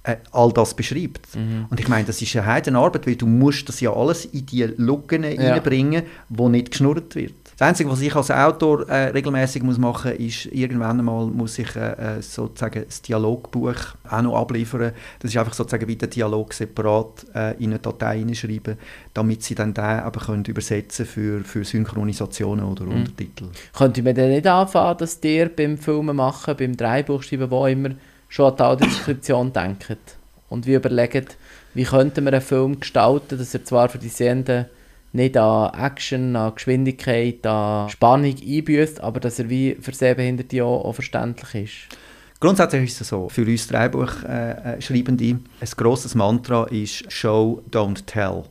äh, 0.04 0.16
all 0.32 0.52
das 0.52 0.74
beschreibt. 0.74 1.34
Mhm. 1.36 1.66
Und 1.70 1.78
ich 1.78 1.88
meine, 1.88 2.04
das 2.04 2.20
ist 2.20 2.34
eine 2.36 2.46
Heidenarbeit, 2.46 3.06
weil 3.06 3.16
du 3.16 3.26
musst 3.26 3.68
das 3.68 3.80
ja 3.80 3.92
alles 3.92 4.24
in 4.26 4.46
die 4.46 4.62
Lücken 4.76 5.24
reinbringen, 5.24 6.02
wo 6.28 6.48
nicht 6.48 6.70
geschnurrt 6.72 7.14
wird. 7.14 7.34
Das 7.58 7.68
Einzige, 7.68 7.90
was 7.90 8.00
ich 8.00 8.14
als 8.16 8.30
Autor 8.30 8.88
äh, 8.88 9.08
regelmäßig 9.08 9.62
muss 9.62 9.78
machen 9.78 10.12
muss, 10.12 10.18
ist, 10.18 10.46
irgendwann 10.46 10.98
einmal 10.98 11.26
muss 11.26 11.58
ich 11.58 11.76
äh, 11.76 12.16
äh, 12.16 12.22
sozusagen 12.22 12.84
das 12.84 13.02
Dialogbuch 13.02 13.76
auch 14.10 14.22
noch 14.22 14.36
abliefern. 14.36 14.92
Das 15.20 15.30
ist 15.30 15.36
einfach 15.36 15.52
sozusagen 15.52 15.86
wie 15.86 15.94
der 15.94 16.08
Dialog 16.08 16.52
separat 16.54 17.26
äh, 17.34 17.52
in 17.62 17.70
eine 17.70 17.78
Datei 17.78 18.18
hineinschreiben, 18.18 18.76
damit 19.14 19.44
sie 19.44 19.54
dann 19.54 19.74
den 19.74 19.84
aber 19.84 20.20
können 20.20 20.44
übersetzen 20.44 21.06
für, 21.06 21.44
für 21.44 21.64
Synchronisationen 21.64 22.64
oder 22.64 22.84
Mhm. 22.84 22.92
Untertitel. 22.92 23.46
Könnte 23.72 24.02
man 24.02 24.14
denn 24.14 24.30
nicht 24.30 24.46
anfangen, 24.46 24.98
dass 24.98 25.22
ihr 25.22 25.48
beim 25.48 25.78
Filmen 25.78 26.16
machen, 26.16 26.56
beim 26.56 26.76
Drehbuchschreiben, 26.76 27.50
wo 27.50 27.66
immer, 27.66 27.90
schon 28.32 28.50
an 28.50 28.56
die 28.56 28.62
Audiodeskription 28.62 29.52
denkt? 29.60 30.16
Und 30.48 30.66
wie 30.66 30.74
überlegt, 30.74 31.36
wie 31.74 31.84
könnte 31.84 32.20
man 32.20 32.34
einen 32.34 32.42
Film 32.42 32.80
gestalten, 32.80 33.38
dass 33.38 33.54
er 33.54 33.64
zwar 33.64 33.88
für 33.88 33.98
die 33.98 34.08
Sehenden 34.08 34.66
nicht 35.12 35.36
an 35.36 35.72
Action, 35.78 36.34
an 36.36 36.54
Geschwindigkeit, 36.54 37.46
an 37.46 37.88
Spannung 37.90 38.34
einbüßt, 38.34 39.00
aber 39.00 39.20
dass 39.20 39.38
er 39.38 39.48
wie 39.50 39.76
für 39.80 39.92
Sehbehinderte 39.94 40.64
auch, 40.64 40.84
auch 40.84 40.92
verständlich 40.94 41.54
ist? 41.64 41.96
Grundsätzlich 42.40 42.84
ist 42.84 43.00
es 43.00 43.08
so, 43.08 43.28
für 43.28 43.42
uns 43.42 43.68
Drehbuchschreibende, 43.68 44.76
äh, 44.78 44.82
Schreibende, 44.82 45.24
ein 45.24 45.68
grosses 45.76 46.14
Mantra 46.14 46.64
ist 46.64 47.10
«Show, 47.12 47.62
don't 47.70 48.04
tell». 48.06 48.44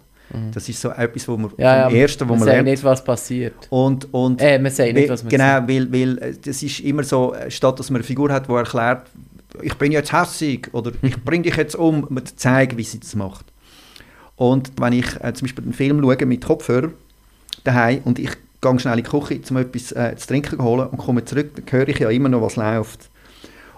Das 0.53 0.69
ist 0.69 0.79
so 0.79 0.89
etwas, 0.91 1.27
wo 1.27 1.35
Mhm. 1.35 1.51
Ja, 1.57 1.83
vom 1.85 1.93
ja, 1.95 2.01
Ersten, 2.01 2.29
wo 2.29 2.33
man 2.33 2.39
man 2.39 2.47
lernt. 2.47 2.67
nicht, 2.69 2.83
was 2.83 3.03
passiert. 3.03 3.53
Und, 3.69 4.07
und 4.13 4.41
Äh, 4.41 4.59
man 4.59 4.71
sagt 4.71 4.93
nicht, 4.93 5.09
was 5.09 5.23
man 5.23 5.29
Genau, 5.29 5.67
weil, 5.67 5.91
weil 5.91 6.17
äh, 6.19 6.33
das 6.41 6.63
ist 6.63 6.79
immer 6.79 7.03
so, 7.03 7.33
äh, 7.33 7.51
statt 7.51 7.77
dass 7.79 7.89
man 7.89 7.97
eine 7.97 8.05
Figur 8.05 8.31
hat, 8.31 8.47
die 8.47 8.53
erklärt, 8.53 9.07
ich 9.63 9.76
bin 9.76 9.91
jetzt 9.91 10.12
hässig 10.12 10.69
oder 10.74 10.91
ich 11.02 11.21
bringe 11.24 11.43
dich 11.43 11.56
jetzt 11.56 11.76
um, 11.76 12.08
man 12.10 12.26
zeigt, 12.26 12.78
wie 12.78 12.84
sie 12.84 13.00
das 13.00 13.15
macht. 13.15 13.45
Und 14.36 14.71
wenn 14.78 14.93
ich 14.93 15.15
äh, 15.21 15.34
zum 15.34 15.45
Beispiel 15.45 15.63
einen 15.63 15.74
Film 15.74 16.02
schaue 16.02 16.26
mit 16.26 16.43
Kopfhörer 16.43 16.91
daheim 17.63 18.02
und 18.06 18.19
ich 18.19 18.32
gehe 18.62 18.80
schnell 18.80 18.97
in 18.97 19.04
die 19.04 19.10
Küche, 19.10 19.41
um 19.50 19.58
etwas 19.58 19.91
äh, 19.91 20.15
zu 20.17 20.28
trinken 20.28 20.58
zu 20.58 20.63
holen 20.63 20.88
und 20.88 20.97
komme 20.97 21.26
zurück, 21.26 21.52
dann 21.56 21.65
höre 21.69 21.89
ich 21.89 22.00
ja 22.00 22.10
immer 22.10 22.30
noch, 22.30 22.41
was 22.41 22.56
läuft. 22.56 23.10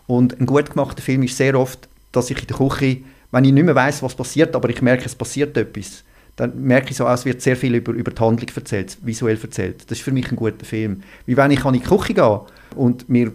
Und 0.08 0.40
ein 0.40 0.46
gut 0.46 0.70
gemachter 0.70 1.02
Film 1.02 1.24
ist 1.24 1.38
sehr 1.38 1.58
oft, 1.58 1.88
dass 2.12 2.30
ich 2.30 2.40
in 2.40 2.48
der 2.48 2.58
Küche, 2.58 2.98
wenn 3.32 3.46
ich 3.46 3.54
nicht 3.54 3.64
mehr 3.66 3.76
weiß, 3.76 4.04
was 4.04 4.16
passiert, 4.16 4.56
aber 4.56 4.70
ich 4.70 4.82
merke, 4.82 5.06
es 5.06 5.16
passiert 5.16 5.58
etwas, 5.58 6.04
dann 6.36 6.64
merke 6.64 6.90
ich 6.92 6.98
so, 6.98 7.08
es 7.08 7.26
wird 7.26 7.42
sehr 7.42 7.56
viel 7.56 7.76
über, 7.76 7.92
über 7.92 8.12
die 8.12 8.20
Handlung 8.22 8.50
erzählt, 8.56 8.98
visuell 9.04 9.38
erzählt. 9.42 9.84
Das 9.90 10.00
ist 10.00 10.04
für 10.04 10.12
mich 10.12 10.32
ein 10.32 10.36
guter 10.36 10.66
Film. 10.66 11.04
Wie 11.26 11.38
wenn 11.38 11.52
ich 11.52 11.64
in 11.64 11.74
die 11.74 11.80
Küche 11.80 12.14
gehe 12.16 12.42
und 12.76 13.08
mir 13.08 13.32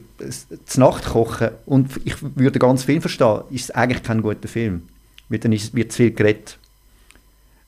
zur 0.65 0.85
Nacht 0.85 1.05
koche 1.05 1.59
und 1.65 1.91
ich 2.05 2.17
würde 2.37 2.59
ganz 2.59 2.83
Film 2.85 3.01
verstehen, 3.01 3.43
ist 3.51 3.65
es 3.65 3.71
eigentlich 3.71 4.03
kein 4.03 4.21
guter 4.23 4.49
Film. 4.49 4.83
Weil 5.29 5.39
dann 5.39 5.53
ist, 5.53 5.75
wird 5.75 5.93
zu 5.93 5.99
viel 5.99 6.11
geredet. 6.13 6.59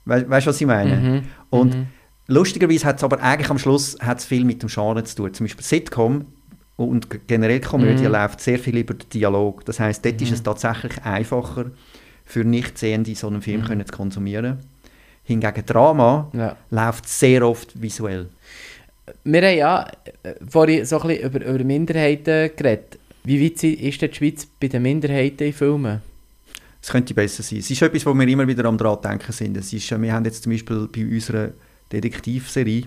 We 0.05 0.29
weißt 0.29 0.47
du, 0.47 0.51
was 0.51 0.61
ich 0.61 0.67
meine? 0.67 0.97
Mhm. 0.97 1.23
Und 1.51 1.75
Mhm. 1.77 1.87
lustigerweise 2.27 2.87
hat 2.87 2.97
es 2.97 3.05
aber 3.05 3.21
eigentlich 3.23 3.51
am 3.51 3.59
Schluss 3.59 3.97
hat's 4.01 4.25
viel 4.25 4.45
mit 4.45 4.63
dem 4.63 4.69
Genre 4.69 5.05
zu 5.05 5.15
tun. 5.17 5.35
Zum 5.35 5.45
Beispiel 5.45 5.65
Sitcom 5.65 6.27
und 6.77 7.07
generell 7.29 7.61
Komödie 7.61 8.05
Mhm. 8.07 8.13
läuft 8.13 8.41
sehr 8.41 8.59
viel 8.59 8.79
über 8.79 8.95
den 8.95 9.09
Dialog. 9.11 9.65
Das 9.67 9.79
heißt, 9.79 10.05
dort 10.05 10.21
ist 10.23 10.33
es 10.33 10.43
tatsächlich 10.43 11.03
einfacher 11.05 11.67
für 12.25 12.45
Nichtsehende 12.45 13.15
so 13.15 13.27
einen 13.29 13.43
Film 13.43 13.63
können 13.65 13.87
zu 13.87 13.93
konsumieren. 13.93 14.59
Hingegen 15.31 15.65
Drama 15.65 16.29
Ja. 16.33 16.57
läuft 16.71 17.09
sehr 17.09 17.47
oft 17.47 17.81
visuell. 17.81 18.29
Wir 19.25 19.43
haben 19.43 19.57
ja 19.57 19.87
äh, 20.23 20.35
vorhin 20.49 20.85
so 20.85 21.01
ein 21.01 21.09
bisschen 21.09 21.25
über, 21.25 21.45
über 21.47 21.65
Minderheiten 21.65 22.51
geredet. 22.57 22.99
Wie 23.25 23.45
weit 23.45 23.63
ist 23.63 24.03
denn 24.03 24.11
die 24.11 24.17
Schweiz 24.17 24.47
bei 24.59 24.69
den 24.69 24.83
Minderheiten 24.83 25.45
in 25.47 25.53
Filmen? 25.53 26.01
Es 26.83 26.89
könnte 26.89 27.13
besser 27.15 27.43
sein. 27.43 27.59
Es 27.59 27.71
ist 27.71 27.83
etwas, 27.83 28.07
wo 28.07 28.15
wir 28.15 28.27
immer 28.27 28.47
wieder 28.47 28.65
am 28.65 28.79
dran 28.79 28.99
denken 29.03 29.33
sind. 29.33 29.57
Es 29.57 29.73
ist, 29.73 29.93
äh, 29.93 30.01
wir 30.01 30.13
haben 30.13 30.25
jetzt 30.25 30.43
zum 30.43 30.53
Beispiel 30.53 30.89
bei 30.93 31.05
unserer 31.05 31.51
Detektivserie 31.93 32.85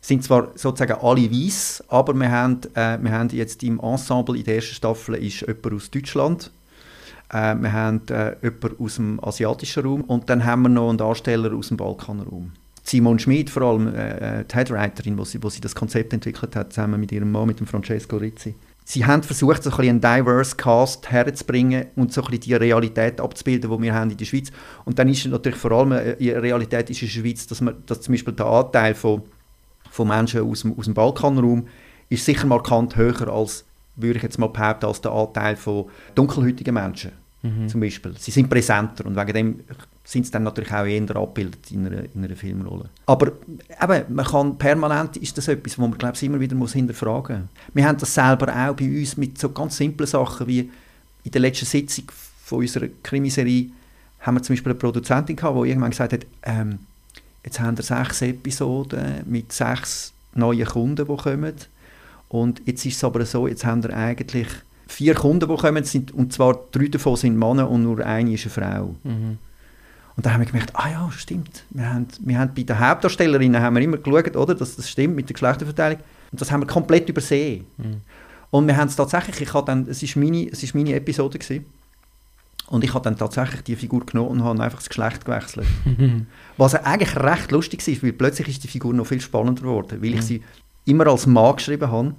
sind 0.00 0.22
zwar 0.22 0.52
sozusagen 0.54 1.00
alle 1.00 1.30
weiß, 1.30 1.84
aber 1.88 2.12
wir 2.12 2.30
haben, 2.30 2.60
äh, 2.74 2.98
wir 3.00 3.10
haben 3.10 3.30
jetzt 3.30 3.62
im 3.62 3.80
Ensemble 3.80 4.36
in 4.36 4.44
der 4.44 4.56
ersten 4.56 4.74
Staffel 4.74 5.14
ist 5.14 5.40
jemand 5.40 5.72
aus 5.72 5.90
Deutschland, 5.90 6.50
äh, 7.34 7.54
wir 7.56 7.72
haben 7.72 8.00
äh, 8.08 8.36
jemand 8.42 8.80
aus 8.80 8.96
dem 8.96 9.22
asiatischen 9.22 9.82
Raum 9.84 10.00
und 10.02 10.30
dann 10.30 10.44
haben 10.44 10.62
wir 10.62 10.68
noch 10.68 10.88
einen 10.88 10.98
Darsteller 10.98 11.52
aus 11.54 11.68
dem 11.68 11.76
Balkanraum. 11.76 12.52
Simon 12.84 13.18
Schmid, 13.18 13.50
vor 13.50 13.62
allem 13.62 13.94
äh, 13.94 14.40
äh, 14.40 14.44
die 14.44 14.54
Headwriterin, 14.54 15.18
wo 15.18 15.24
sie, 15.24 15.42
wo 15.42 15.48
sie 15.48 15.60
das 15.60 15.74
Konzept 15.74 16.12
entwickelt 16.12 16.54
hat, 16.54 16.72
zusammen 16.72 17.00
mit 17.00 17.10
ihrem 17.12 17.32
Mann, 17.32 17.46
mit 17.46 17.58
dem 17.58 17.66
Francesco 17.66 18.16
Rizzi. 18.16 18.54
Sie 18.86 19.06
haben 19.06 19.22
versucht, 19.22 19.62
so 19.62 19.70
ein 19.70 19.76
bisschen 19.76 20.02
einen 20.02 20.22
diverse 20.22 20.56
Cast 20.56 21.10
herzubringen 21.10 21.86
und 21.96 22.12
so 22.12 22.20
ein 22.20 22.26
bisschen 22.26 22.42
die 22.42 22.54
Realität 22.54 23.18
abzubilden, 23.20 23.70
die 23.70 23.82
wir 23.82 23.94
haben 23.94 24.10
in 24.10 24.18
der 24.18 24.26
Schweiz. 24.26 24.52
Und 24.84 24.98
dann 24.98 25.08
ist 25.08 25.26
natürlich 25.26 25.58
vor 25.58 25.72
allem 25.72 25.92
äh, 25.92 26.16
die 26.16 26.30
Realität 26.30 26.90
ist 26.90 27.00
in 27.00 27.08
der 27.08 27.12
Schweiz, 27.14 27.46
dass, 27.46 27.62
man, 27.62 27.74
dass 27.86 28.02
zum 28.02 28.12
Beispiel 28.12 28.34
der 28.34 28.46
Anteil 28.46 28.94
von, 28.94 29.22
von 29.90 30.06
Menschen 30.06 30.42
aus 30.42 30.60
dem, 30.60 30.78
aus 30.78 30.84
dem 30.84 30.94
Balkanraum 30.94 31.66
ist 32.10 32.26
sicher 32.26 32.46
markant 32.46 32.96
höher 32.96 33.28
als, 33.28 33.64
würde 33.96 34.18
ich 34.18 34.22
jetzt 34.22 34.38
mal 34.38 34.48
behaupten, 34.48 34.84
als 34.84 35.00
der 35.00 35.12
Anteil 35.12 35.56
von 35.56 35.86
dunkelhäutigen 36.14 36.74
Menschen 36.74 37.23
zum 37.68 37.80
Beispiel. 37.80 38.14
Sie 38.18 38.30
sind 38.30 38.48
präsenter 38.48 39.04
und 39.06 39.16
wegen 39.16 39.32
dem 39.32 39.60
sind 40.02 40.26
sie 40.26 40.32
dann 40.32 40.44
natürlich 40.44 40.72
auch 40.72 40.84
eher 40.84 41.16
abgebildet 41.16 41.70
in 41.70 41.86
einer, 41.86 42.04
in 42.14 42.24
einer 42.24 42.36
Filmrolle. 42.36 42.88
Aber 43.06 43.32
eben, 43.82 44.14
man 44.14 44.24
kann 44.24 44.56
permanent, 44.56 45.16
ist 45.18 45.36
das 45.36 45.48
etwas, 45.48 45.78
wo 45.78 45.86
man 45.86 45.98
glaube 45.98 46.14
ich 46.16 46.22
immer 46.22 46.40
wieder 46.40 46.56
muss 46.56 46.72
hinterfragen 46.72 47.40
muss. 47.40 47.74
Wir 47.74 47.86
haben 47.86 47.98
das 47.98 48.14
selber 48.14 48.48
auch 48.48 48.74
bei 48.74 48.86
uns 48.86 49.16
mit 49.16 49.38
so 49.38 49.50
ganz 49.50 49.76
simplen 49.76 50.06
Sachen 50.06 50.46
wie 50.46 50.70
in 51.24 51.30
der 51.30 51.40
letzten 51.40 51.66
Sitzung 51.66 52.04
von 52.44 52.58
unserer 52.58 52.88
Krimiserie 53.02 53.70
haben 54.20 54.36
wir 54.36 54.42
zum 54.42 54.54
Beispiel 54.54 54.72
eine 54.72 54.78
Produzentin 54.78 55.36
gehabt, 55.36 55.56
die 55.56 55.68
irgendwann 55.68 55.90
gesagt 55.90 56.12
hat, 56.12 56.26
ähm, 56.42 56.78
jetzt 57.44 57.60
haben 57.60 57.76
wir 57.76 57.84
sechs 57.84 58.22
Episoden 58.22 59.22
mit 59.26 59.52
sechs 59.52 60.12
neuen 60.34 60.66
Kunden, 60.66 61.06
die 61.06 61.16
kommen. 61.16 61.54
Und 62.28 62.62
jetzt 62.64 62.84
ist 62.86 62.96
es 62.96 63.04
aber 63.04 63.24
so, 63.26 63.46
jetzt 63.46 63.64
haben 63.64 63.82
wir 63.82 63.94
eigentlich 63.94 64.48
vier 64.94 65.14
Kunden, 65.14 65.48
die 65.48 65.56
kommen, 65.56 65.84
sind, 65.84 66.12
und 66.12 66.32
zwar 66.32 66.58
drei 66.72 66.86
davon 66.86 67.16
sind 67.16 67.38
Männer 67.38 67.68
und 67.70 67.82
nur 67.82 68.04
eine 68.04 68.32
ist 68.32 68.44
eine 68.44 68.50
Frau. 68.50 68.94
Mhm. 69.02 69.38
Und 70.16 70.24
dann 70.24 70.34
haben 70.34 70.40
wir 70.40 70.46
gemerkt, 70.46 70.70
ah 70.74 70.88
ja, 70.88 71.10
stimmt. 71.10 71.64
Wir 71.70 71.92
haben, 71.92 72.06
wir 72.20 72.38
haben 72.38 72.52
bei 72.54 72.62
den 72.62 72.78
Hauptdarstellerinnen 72.78 73.60
haben 73.60 73.74
wir 73.74 73.82
immer 73.82 73.96
geschaut, 73.96 74.36
oder, 74.36 74.54
dass 74.54 74.76
das 74.76 74.88
stimmt 74.88 75.16
mit 75.16 75.28
der 75.28 75.34
Geschlechterverteilung. 75.34 75.98
Und 76.30 76.40
das 76.40 76.52
haben 76.52 76.60
wir 76.60 76.66
komplett 76.66 77.08
übersehen. 77.08 77.64
Und 78.50 78.66
wir 78.68 78.76
haben 78.76 78.88
es 78.88 78.94
tatsächlich, 78.94 79.40
ich 79.40 79.52
habe 79.52 79.66
dann, 79.66 79.88
es 79.88 80.02
ist 80.02 80.14
meine, 80.14 80.48
es 80.48 80.62
ist 80.62 80.74
meine 80.74 80.94
Episode 80.94 81.38
gewesen, 81.38 81.66
und 82.66 82.82
ich 82.82 82.94
habe 82.94 83.04
dann 83.04 83.16
tatsächlich 83.16 83.62
die 83.62 83.76
Figur 83.76 84.06
genommen 84.06 84.30
und 84.30 84.44
habe 84.44 84.62
einfach 84.62 84.78
das 84.78 84.88
Geschlecht 84.88 85.24
gewechselt. 85.24 85.66
Was 86.56 86.74
eigentlich 86.74 87.14
recht 87.16 87.52
lustig 87.52 87.86
war, 87.86 88.02
weil 88.02 88.12
plötzlich 88.12 88.48
ist 88.48 88.64
die 88.64 88.68
Figur 88.68 88.94
noch 88.94 89.06
viel 89.06 89.20
spannender 89.20 89.62
geworden, 89.62 89.98
weil 90.00 90.14
ich 90.14 90.22
sie 90.22 90.42
immer 90.86 91.06
als 91.08 91.26
Mann 91.26 91.56
geschrieben 91.56 91.90
habe. 91.90 92.14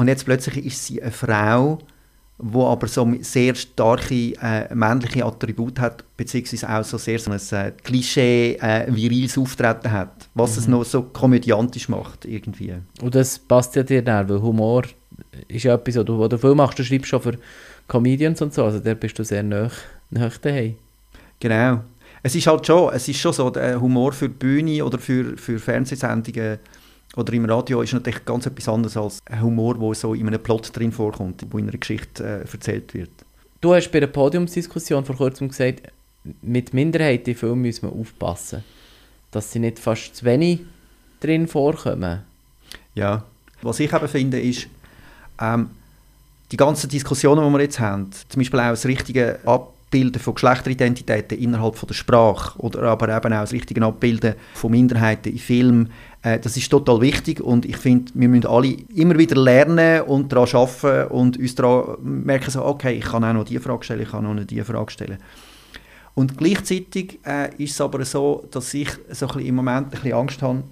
Und 0.00 0.08
jetzt 0.08 0.24
plötzlich 0.24 0.64
ist 0.64 0.86
sie 0.86 1.02
eine 1.02 1.10
Frau, 1.10 1.78
die 2.38 2.56
aber 2.56 2.86
so 2.86 3.06
sehr 3.20 3.54
starke 3.54 4.32
äh, 4.40 4.74
männliche 4.74 5.26
Attribute 5.26 5.78
hat, 5.78 6.04
beziehungsweise 6.16 6.70
auch 6.70 6.82
so 6.82 6.96
sehr 6.96 7.18
so 7.18 7.30
ein 7.30 7.40
äh, 7.50 7.70
Klischee 7.84 8.54
äh, 8.62 8.86
viriles 8.88 9.36
Auftreten 9.36 9.92
hat, 9.92 10.30
was 10.32 10.56
es 10.56 10.66
noch 10.66 10.84
so 10.86 11.02
komödiantisch 11.02 11.90
macht 11.90 12.24
irgendwie. 12.24 12.76
Und 13.02 13.14
das 13.14 13.38
passt 13.38 13.76
ja 13.76 13.82
dir 13.82 14.00
dann, 14.00 14.26
weil 14.26 14.40
Humor 14.40 14.84
ist 15.48 15.64
ja 15.64 15.74
etwas, 15.74 15.96
wo 15.96 16.02
du, 16.02 16.16
wo 16.16 16.28
du 16.28 16.38
viel 16.38 16.54
machst. 16.54 16.78
Du 16.78 16.82
schreibst 16.82 17.08
schon 17.08 17.20
für 17.20 17.34
Comedians 17.86 18.40
und 18.40 18.54
so, 18.54 18.64
also 18.64 18.78
da 18.78 18.94
bist 18.94 19.18
du 19.18 19.22
sehr 19.22 19.42
nah, 19.42 19.70
nah 20.08 20.30
daheim. 20.40 20.76
Genau. 21.38 21.84
Es 22.22 22.34
ist 22.34 22.46
halt 22.46 22.66
schon, 22.66 22.90
es 22.94 23.06
ist 23.06 23.18
schon 23.18 23.34
so, 23.34 23.50
der 23.50 23.78
Humor 23.78 24.12
für 24.12 24.30
die 24.30 24.38
Bühne 24.38 24.82
oder 24.82 24.96
für, 24.98 25.36
für 25.36 25.58
Fernsehsendungen 25.58 26.58
oder 27.16 27.32
im 27.32 27.44
Radio 27.44 27.82
ist 27.82 27.92
natürlich 27.92 28.24
ganz 28.24 28.46
etwas 28.46 28.68
anderes 28.68 28.96
als 28.96 29.18
ein 29.26 29.42
Humor, 29.42 29.78
der 29.78 29.94
so 29.94 30.14
in 30.14 30.26
einem 30.26 30.42
Plot 30.42 30.76
drin 30.76 30.92
vorkommt, 30.92 31.44
wo 31.50 31.58
in 31.58 31.68
einer 31.68 31.78
Geschichte 31.78 32.24
äh, 32.24 32.52
erzählt 32.52 32.94
wird. 32.94 33.10
Du 33.60 33.74
hast 33.74 33.90
bei 33.90 34.00
der 34.00 34.06
Podiumsdiskussion 34.06 35.04
vor 35.04 35.16
kurzem 35.16 35.48
gesagt, 35.48 35.92
mit 36.42 36.72
Minderheiten 36.72 37.30
in 37.30 37.36
Filmen 37.36 37.62
müssen 37.62 37.90
wir 37.90 37.98
aufpassen, 37.98 38.64
dass 39.30 39.52
sie 39.52 39.58
nicht 39.58 39.78
fast 39.78 40.16
zu 40.16 40.24
wenig 40.24 40.60
drin 41.20 41.48
vorkommen. 41.48 42.22
Ja. 42.94 43.24
Was 43.62 43.80
ich 43.80 43.92
eben 43.92 44.08
finde, 44.08 44.40
ist, 44.40 44.68
ähm, 45.40 45.70
die 46.50 46.56
ganzen 46.56 46.88
Diskussionen, 46.88 47.46
die 47.46 47.52
wir 47.52 47.62
jetzt 47.62 47.78
haben, 47.78 48.10
zum 48.28 48.40
Beispiel 48.40 48.60
auch 48.60 48.70
das 48.70 48.86
richtige 48.86 49.38
Abbilden 49.90 50.22
von 50.22 50.34
Geschlechteridentitäten 50.34 51.36
innerhalb 51.36 51.74
von 51.74 51.88
der 51.88 51.94
Sprache 51.94 52.56
oder 52.60 52.84
aber 52.84 53.08
eben 53.08 53.32
auch 53.32 53.40
das 53.40 53.52
richtige 53.52 53.84
Abbilden 53.84 54.36
von 54.54 54.70
Minderheiten 54.70 55.32
in 55.32 55.38
Filmen, 55.38 55.90
äh, 56.22 56.38
das 56.38 56.56
ist 56.56 56.70
total 56.70 57.00
wichtig 57.00 57.40
und 57.40 57.64
ich 57.64 57.76
finde, 57.76 58.12
wir 58.14 58.28
müssen 58.28 58.46
alle 58.46 58.76
immer 58.94 59.18
wieder 59.18 59.34
lernen 59.34 60.02
und 60.02 60.30
daran 60.30 60.48
arbeiten 60.54 61.10
und 61.12 61.38
uns 61.38 61.56
daran 61.56 61.96
merken, 62.22 62.52
so, 62.52 62.64
okay, 62.64 62.98
ich 62.98 63.04
kann 63.04 63.24
auch 63.24 63.32
noch 63.32 63.44
diese 63.44 63.60
Frage 63.60 63.82
stellen, 63.82 64.02
ich 64.02 64.10
kann 64.10 64.24
auch 64.24 64.32
noch 64.32 64.44
diese 64.44 64.64
Frage 64.64 64.92
stellen. 64.92 65.18
Und 66.14 66.38
gleichzeitig 66.38 67.18
äh, 67.26 67.52
ist 67.56 67.72
es 67.72 67.80
aber 67.80 68.04
so, 68.04 68.46
dass 68.52 68.72
ich 68.72 68.90
so 69.10 69.26
ein 69.26 69.32
bisschen 69.32 69.48
im 69.48 69.54
Moment 69.56 69.86
ein 69.88 69.90
bisschen 69.90 70.12
Angst 70.12 70.40
habe, 70.40 70.62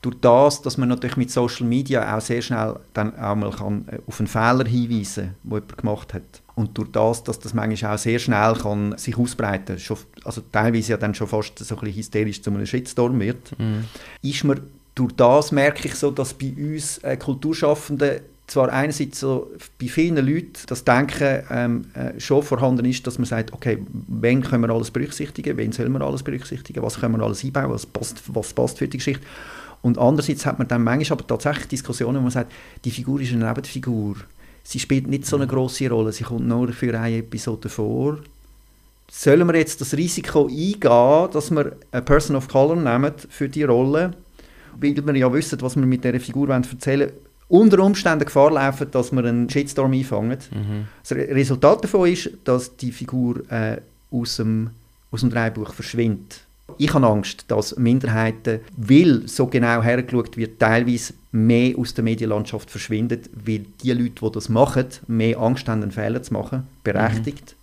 durch 0.00 0.16
das, 0.20 0.62
dass 0.62 0.78
man 0.78 0.88
natürlich 0.88 1.16
mit 1.16 1.30
Social 1.30 1.66
Media 1.66 2.16
auch 2.16 2.20
sehr 2.20 2.40
schnell 2.40 2.76
dann 2.94 3.18
auch 3.18 3.34
mal 3.34 3.50
kann 3.50 3.84
äh, 3.88 3.98
auf 4.06 4.20
einen 4.20 4.28
Fehler 4.28 4.64
hinweisen 4.64 5.24
kann, 5.24 5.34
den 5.42 5.50
jemand 5.50 5.78
gemacht 5.78 6.14
hat. 6.14 6.42
Und 6.54 6.76
durch 6.76 6.90
das, 6.92 7.24
dass 7.24 7.38
das 7.38 7.54
manchmal 7.54 7.94
auch 7.94 7.98
sehr 7.98 8.18
schnell 8.18 8.54
kann 8.54 8.96
sich 8.96 9.16
ausbreiten 9.16 9.76
kann, 9.76 9.96
also 10.24 10.42
teilweise 10.52 10.92
ja 10.92 10.96
dann 10.96 11.14
schon 11.14 11.28
fast 11.28 11.58
so 11.58 11.74
ein 11.74 11.80
bisschen 11.80 11.96
hysterisch 11.96 12.42
zu 12.42 12.50
einem 12.50 12.66
Shitstorm 12.66 13.18
wird, 13.20 13.52
ist 14.22 14.44
man 14.44 14.60
durch 14.94 15.12
das 15.12 15.52
merke 15.52 15.86
ich 15.86 15.94
so, 15.94 16.10
dass 16.10 16.34
bei 16.34 16.52
uns 16.56 16.98
äh, 16.98 17.16
Kulturschaffenden 17.16 18.20
zwar 18.48 18.72
einerseits 18.72 19.20
so 19.20 19.52
bei 19.80 19.86
vielen 19.86 20.16
Leuten 20.26 20.54
das 20.66 20.82
Denken 20.82 21.42
ähm, 21.50 21.84
äh, 21.94 22.18
schon 22.18 22.42
vorhanden 22.42 22.84
ist, 22.86 23.06
dass 23.06 23.18
man 23.18 23.26
sagt, 23.26 23.52
okay, 23.52 23.78
wen 24.08 24.42
können 24.42 24.64
wir 24.64 24.70
alles 24.70 24.90
berücksichtigen, 24.90 25.56
wen 25.56 25.70
sollen 25.70 25.92
wir 25.92 26.00
alles 26.00 26.22
berücksichtigen, 26.22 26.82
was 26.82 26.98
können 26.98 27.16
wir 27.16 27.24
alles 27.24 27.44
einbauen, 27.44 27.70
was 27.70 27.86
passt, 27.86 28.22
was 28.26 28.52
passt 28.52 28.78
für 28.78 28.88
die 28.88 28.96
Geschichte. 28.96 29.24
Und 29.82 29.98
andererseits 29.98 30.44
hat 30.44 30.58
man 30.58 30.68
dann 30.68 30.82
manchmal 30.82 31.18
aber 31.18 31.26
tatsächlich 31.26 31.68
Diskussionen, 31.68 32.18
wo 32.18 32.22
man 32.22 32.30
sagt, 32.30 32.52
die 32.84 32.90
Figur 32.90 33.20
ist 33.20 33.32
eine 33.32 33.46
Nebenfigur. 33.46 34.16
Sie 34.64 34.78
spielt 34.78 35.06
nicht 35.06 35.24
so 35.24 35.36
eine 35.36 35.46
große 35.46 35.88
Rolle, 35.88 36.12
sie 36.12 36.24
kommt 36.24 36.46
nur 36.46 36.72
für 36.72 36.98
eine 36.98 37.16
Episode 37.18 37.68
vor. 37.68 38.18
Sollen 39.10 39.46
wir 39.48 39.56
jetzt 39.56 39.80
das 39.80 39.94
Risiko 39.94 40.46
eingehen, 40.46 41.30
dass 41.32 41.50
wir 41.50 41.76
eine 41.92 42.02
Person 42.02 42.36
of 42.36 42.48
Color 42.48 42.76
nehmen 42.76 43.12
für 43.30 43.48
die 43.48 43.62
Rolle, 43.62 44.12
weil 44.78 44.94
wir 45.06 45.16
ja 45.16 45.32
wissen, 45.32 45.62
was 45.62 45.76
wir 45.76 45.86
mit 45.86 46.04
dieser 46.04 46.20
Figur 46.20 46.50
erzählen 46.50 47.08
wollen, 47.08 47.12
unter 47.50 47.78
Umständen 47.82 48.26
Gefahr 48.26 48.50
laufen, 48.50 48.90
dass 48.90 49.10
wir 49.10 49.24
einen 49.24 49.48
Shitstorm 49.48 49.92
einfangen. 49.94 50.36
Das 51.02 51.12
Re- 51.12 51.28
Resultat 51.34 51.82
davon 51.82 52.06
ist, 52.12 52.28
dass 52.44 52.76
die 52.76 52.92
Figur 52.92 53.50
äh, 53.50 53.78
aus, 54.10 54.36
dem, 54.36 54.68
aus 55.10 55.20
dem 55.20 55.30
Drehbuch 55.30 55.72
verschwindet. 55.72 56.40
Ich 56.78 56.94
habe 56.94 57.06
Angst, 57.06 57.44
dass 57.48 57.76
Minderheiten, 57.76 58.60
weil 58.76 59.26
so 59.26 59.46
genau 59.46 59.82
hergeschaut 59.82 60.36
wird, 60.36 60.60
teilweise 60.60 61.14
mehr 61.32 61.76
aus 61.76 61.92
der 61.92 62.04
Medienlandschaft 62.04 62.70
verschwinden, 62.70 63.20
weil 63.32 63.66
die 63.82 63.92
Leute, 63.92 64.24
die 64.24 64.32
das 64.32 64.48
machen, 64.48 64.86
mehr 65.08 65.38
Angst 65.38 65.68
haben, 65.68 65.82
einen 65.82 65.90
Fehler 65.90 66.22
zu 66.22 66.32
machen, 66.32 66.66
berechtigt. 66.84 67.56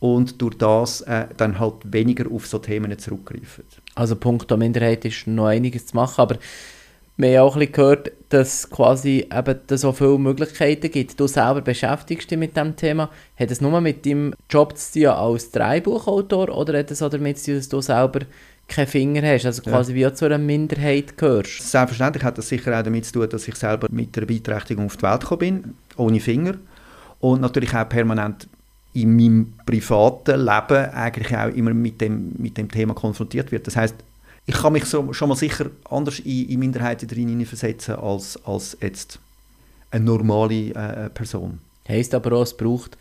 Und 0.00 0.40
durch 0.40 0.56
das 0.56 1.00
äh, 1.02 1.26
dann 1.36 1.58
halt 1.58 1.74
weniger 1.84 2.30
auf 2.30 2.46
so 2.46 2.58
Themen 2.58 2.96
zurückgreifen. 2.98 3.64
Also 3.94 4.14
Punkt 4.14 4.48
der 4.48 4.56
Minderheit 4.56 5.04
ist 5.04 5.26
noch 5.26 5.46
einiges 5.46 5.86
zu 5.86 5.96
machen, 5.96 6.20
aber 6.20 6.36
wir 7.16 7.40
haben 7.40 7.48
auch 7.48 7.56
ein 7.56 7.60
bisschen 7.60 7.72
gehört, 7.72 8.12
dass 8.28 8.64
es 8.64 8.70
quasi 8.70 9.26
eben 9.32 9.60
da 9.66 9.78
so 9.78 9.92
viele 9.92 10.18
Möglichkeiten 10.18 10.90
gibt. 10.90 11.18
Du 11.18 11.26
selber 11.26 11.62
beschäftigst 11.62 12.30
dich 12.30 12.38
mit 12.38 12.56
dem 12.56 12.76
Thema. 12.76 13.10
Hat 13.38 13.50
es 13.50 13.60
nur 13.60 13.80
mit 13.80 14.04
deinem 14.04 14.34
Job 14.50 14.76
zu 14.76 15.00
tun 15.00 15.08
als 15.08 15.50
Dreibuchautor 15.50 16.56
oder 16.56 16.78
hat 16.78 16.90
es 16.90 17.02
auch 17.02 17.10
damit 17.10 17.38
zu 17.38 17.46
tun, 17.46 17.56
dass 17.56 17.68
du 17.68 17.80
selber 17.80 18.20
keinen 18.68 18.86
Finger 18.86 19.22
hast, 19.22 19.46
also 19.46 19.62
quasi 19.62 19.94
wie 19.94 20.06
auch 20.06 20.12
zu 20.12 20.26
einer 20.26 20.36
Minderheit 20.36 21.16
gehörst? 21.16 21.70
Selbstverständlich 21.70 22.22
hat 22.22 22.36
das 22.36 22.48
sicher 22.48 22.78
auch 22.78 22.82
damit 22.82 23.06
zu 23.06 23.12
tun, 23.12 23.28
dass 23.28 23.48
ich 23.48 23.56
selber 23.56 23.88
mit 23.90 24.14
der 24.14 24.26
Beeinträchtigung 24.26 24.86
auf 24.86 24.98
die 24.98 25.02
Welt 25.02 25.20
gekommen 25.20 25.38
bin, 25.38 25.74
ohne 25.96 26.20
Finger. 26.20 26.54
Und 27.20 27.40
natürlich 27.40 27.74
auch 27.74 27.88
permanent 27.88 28.46
in 28.92 29.16
meinem 29.16 29.54
privaten 29.64 30.40
Leben 30.40 30.90
eigentlich 30.92 31.36
auch 31.36 31.48
immer 31.48 31.72
mit 31.72 32.00
dem, 32.00 32.34
mit 32.36 32.56
dem 32.56 32.70
Thema 32.70 32.94
konfrontiert 32.94 33.50
wird. 33.52 33.66
Das 33.66 33.76
heißt, 33.76 33.94
ich 34.48 34.54
kann 34.54 34.72
mich 34.72 34.86
so, 34.86 35.12
schon 35.12 35.28
mal 35.28 35.34
sicher 35.34 35.66
anders 35.90 36.20
in, 36.20 36.48
in 36.48 36.58
Minderheiten 36.58 37.06
drin 37.06 37.44
versetzen 37.44 37.96
als, 37.96 38.42
als 38.46 38.78
jetzt 38.80 39.18
eine 39.90 40.06
normale 40.06 40.70
äh, 40.70 41.10
Person. 41.10 41.60
Heißt 41.86 42.14
aber 42.14 42.32
auch, 42.32 42.42
es 42.42 42.56
braucht 42.56 42.96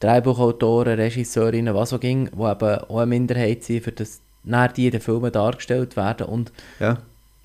Drehbuchautoren, 0.00 0.98
Regisseurinnen, 0.98 1.72
was 1.72 1.92
auch 1.92 2.00
ging, 2.00 2.24
die 2.26 2.42
eben 2.42 2.78
auch 2.78 2.98
eine 2.98 3.06
Minderheit 3.06 3.62
sind, 3.62 3.84
für 3.84 3.92
das 3.92 4.18
nachher 4.42 4.72
die 4.72 4.86
in 4.86 4.90
den 4.90 5.00
Filmen 5.00 5.30
dargestellt 5.30 5.96
werden. 5.96 6.26
Und 6.26 6.50
ja. 6.80 6.98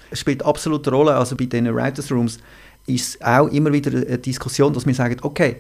Es 0.10 0.20
spielt 0.20 0.44
absolut 0.44 0.88
eine 0.88 0.98
Rolle. 0.98 1.16
Also 1.16 1.36
bei 1.36 1.46
den 1.46 1.74
Writers 1.76 2.12
Rooms 2.12 2.40
ist 2.88 3.16
es 3.16 3.22
auch 3.22 3.50
immer 3.50 3.72
wieder 3.72 3.92
eine 3.92 4.18
Diskussion, 4.18 4.74
dass 4.74 4.88
wir 4.88 4.96
sagen, 4.96 5.18
okay, 5.22 5.58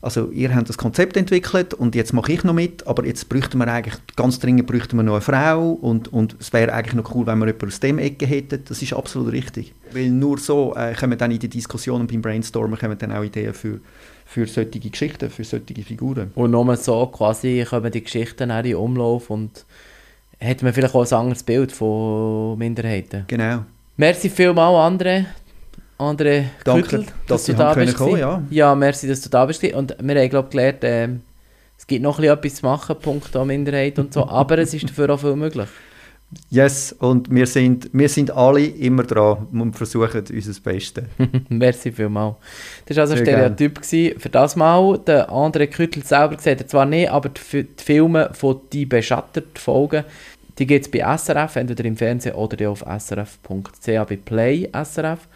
also 0.00 0.30
ihr 0.30 0.54
habt 0.54 0.68
das 0.68 0.78
Konzept 0.78 1.16
entwickelt 1.16 1.74
und 1.74 1.94
jetzt 1.94 2.12
mache 2.12 2.32
ich 2.32 2.44
noch 2.44 2.54
mit, 2.54 2.86
aber 2.86 3.04
jetzt 3.04 3.28
bräuchten 3.28 3.58
wir 3.58 3.66
eigentlich, 3.66 3.96
ganz 4.14 4.38
dringend 4.38 4.66
bräuchten 4.66 4.96
wir 4.96 5.02
noch 5.02 5.14
eine 5.14 5.20
Frau 5.20 5.70
und, 5.72 6.12
und 6.12 6.36
es 6.38 6.52
wäre 6.52 6.72
eigentlich 6.72 6.94
noch 6.94 7.14
cool, 7.14 7.26
wenn 7.26 7.38
wir 7.38 7.46
jemanden 7.46 7.66
aus 7.66 7.80
dem 7.80 7.98
Ecke 7.98 8.26
hätten. 8.26 8.62
Das 8.68 8.80
ist 8.80 8.92
absolut 8.92 9.32
richtig. 9.32 9.74
Weil 9.92 10.10
nur 10.10 10.38
so 10.38 10.74
äh, 10.76 10.94
kommen 10.94 11.18
dann 11.18 11.32
in 11.32 11.40
die 11.40 11.48
Diskussionen 11.48 12.06
beim 12.06 12.22
Brainstormen 12.22 12.78
kommen 12.78 12.96
dann 12.96 13.10
auch 13.10 13.24
Ideen 13.24 13.52
für, 13.52 13.80
für 14.24 14.46
solche 14.46 14.78
Geschichten, 14.78 15.30
für 15.30 15.44
solche 15.44 15.82
Figuren. 15.82 16.30
Und 16.36 16.52
nur 16.52 16.76
so 16.76 17.06
quasi 17.06 17.66
kommen 17.68 17.90
die 17.90 18.04
Geschichten 18.04 18.52
auch 18.52 18.64
in 18.64 18.76
Umlauf 18.76 19.30
und 19.30 19.64
hat 20.40 20.62
man 20.62 20.72
vielleicht 20.72 20.94
auch 20.94 21.04
ein 21.04 21.18
anderes 21.18 21.42
Bild 21.42 21.72
von 21.72 22.56
Minderheiten. 22.56 23.24
Genau. 23.26 23.64
Merci 23.96 24.30
vielmals, 24.30 25.00
André. 25.00 25.24
André 25.98 26.44
Danke, 26.64 26.82
Küttel, 26.82 27.06
dass, 27.26 27.44
dass 27.44 27.44
du 27.44 27.54
da 27.54 27.74
bist. 27.74 27.96
Kommen, 27.96 28.18
ja. 28.18 28.42
ja, 28.50 28.74
merci, 28.74 29.08
dass 29.08 29.20
du 29.20 29.28
da 29.28 29.44
bist. 29.46 29.62
Und 29.64 29.96
wir 30.00 30.20
haben, 30.20 30.30
glaube 30.30 30.48
gelernt, 30.48 30.84
äh, 30.84 31.08
es 31.76 31.86
gibt 31.86 32.02
noch 32.02 32.18
etwas 32.20 32.56
zu 32.56 32.66
machen, 32.66 32.96
Punkt 33.00 33.34
an 33.36 33.46
Minderheit 33.46 33.98
und 33.98 34.12
so, 34.12 34.28
aber 34.28 34.58
es 34.58 34.74
ist 34.74 34.88
dafür 34.88 35.10
auch 35.10 35.20
viel 35.20 35.36
möglich. 35.36 35.68
Yes, 36.50 36.92
und 36.92 37.30
wir 37.30 37.46
sind, 37.46 37.88
wir 37.92 38.08
sind 38.08 38.30
alle 38.30 38.66
immer 38.66 39.02
dran 39.02 39.46
und 39.50 39.74
versuchen 39.74 40.24
unser 40.30 40.60
Bestes. 40.60 41.04
Merci 41.48 41.90
vielmals. 41.90 42.36
Das 42.84 42.98
war 42.98 43.02
also 43.02 43.14
ein 43.14 43.20
Stereotyp 43.20 43.82
für 43.82 44.28
das 44.28 44.54
Mal. 44.54 44.98
Der 44.98 45.30
andere 45.32 45.66
Küttel 45.68 46.04
selber 46.04 46.38
sieht 46.38 46.60
er 46.60 46.66
zwar 46.66 46.84
nicht, 46.84 47.10
aber 47.10 47.30
die, 47.30 47.64
die 47.64 47.82
Filme 47.82 48.30
von 48.34 48.60
«Die 48.72 48.84
Beschattert» 48.84 49.58
Folgen, 49.58 50.04
die 50.58 50.66
gibt 50.66 50.84
es 50.84 50.90
bei 50.90 51.16
SRF, 51.16 51.56
entweder 51.56 51.84
im 51.84 51.96
Fernsehen 51.96 52.34
oder 52.34 52.70
auf 52.70 52.80
srf.ch 52.80 53.86
bei 53.86 54.16
Play 54.22 54.68
SRF. 54.72 55.28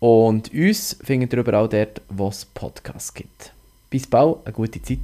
Und 0.00 0.52
uns 0.52 0.96
findet 1.02 1.34
ihr 1.34 1.40
überall 1.40 1.68
dort, 1.68 2.00
wo 2.08 2.28
es 2.28 2.46
Podcasts 2.46 3.14
gibt. 3.14 3.52
Bis 3.90 4.06
bald, 4.06 4.38
eine 4.44 4.52
gute 4.52 4.82
Zeit. 4.82 4.98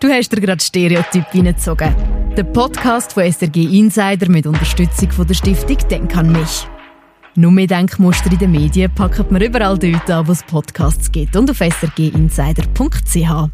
Du 0.00 0.08
hast 0.08 0.32
dir 0.32 0.40
gerade 0.40 0.62
Stereotyp 0.62 1.26
reingezogen. 1.34 1.94
Der 2.36 2.44
Podcast 2.44 3.12
von 3.12 3.30
SRG 3.30 3.78
Insider 3.78 4.28
mit 4.28 4.46
Unterstützung 4.46 5.10
von 5.10 5.26
der 5.26 5.34
Stiftung 5.34 5.78
Denk 5.88 6.16
an 6.16 6.32
mich. 6.32 6.66
Nur 7.36 7.50
mehr 7.50 7.66
Denkmuster 7.66 8.30
in 8.30 8.38
den 8.38 8.52
Medien 8.52 8.94
packen 8.94 9.26
wir 9.30 9.44
überall 9.44 9.76
dort 9.76 10.08
an, 10.10 10.28
wo 10.28 10.32
es 10.32 10.44
Podcasts 10.44 11.10
gibt 11.10 11.34
und 11.34 11.50
auf 11.50 11.58
srginsider.ch. 11.58 13.50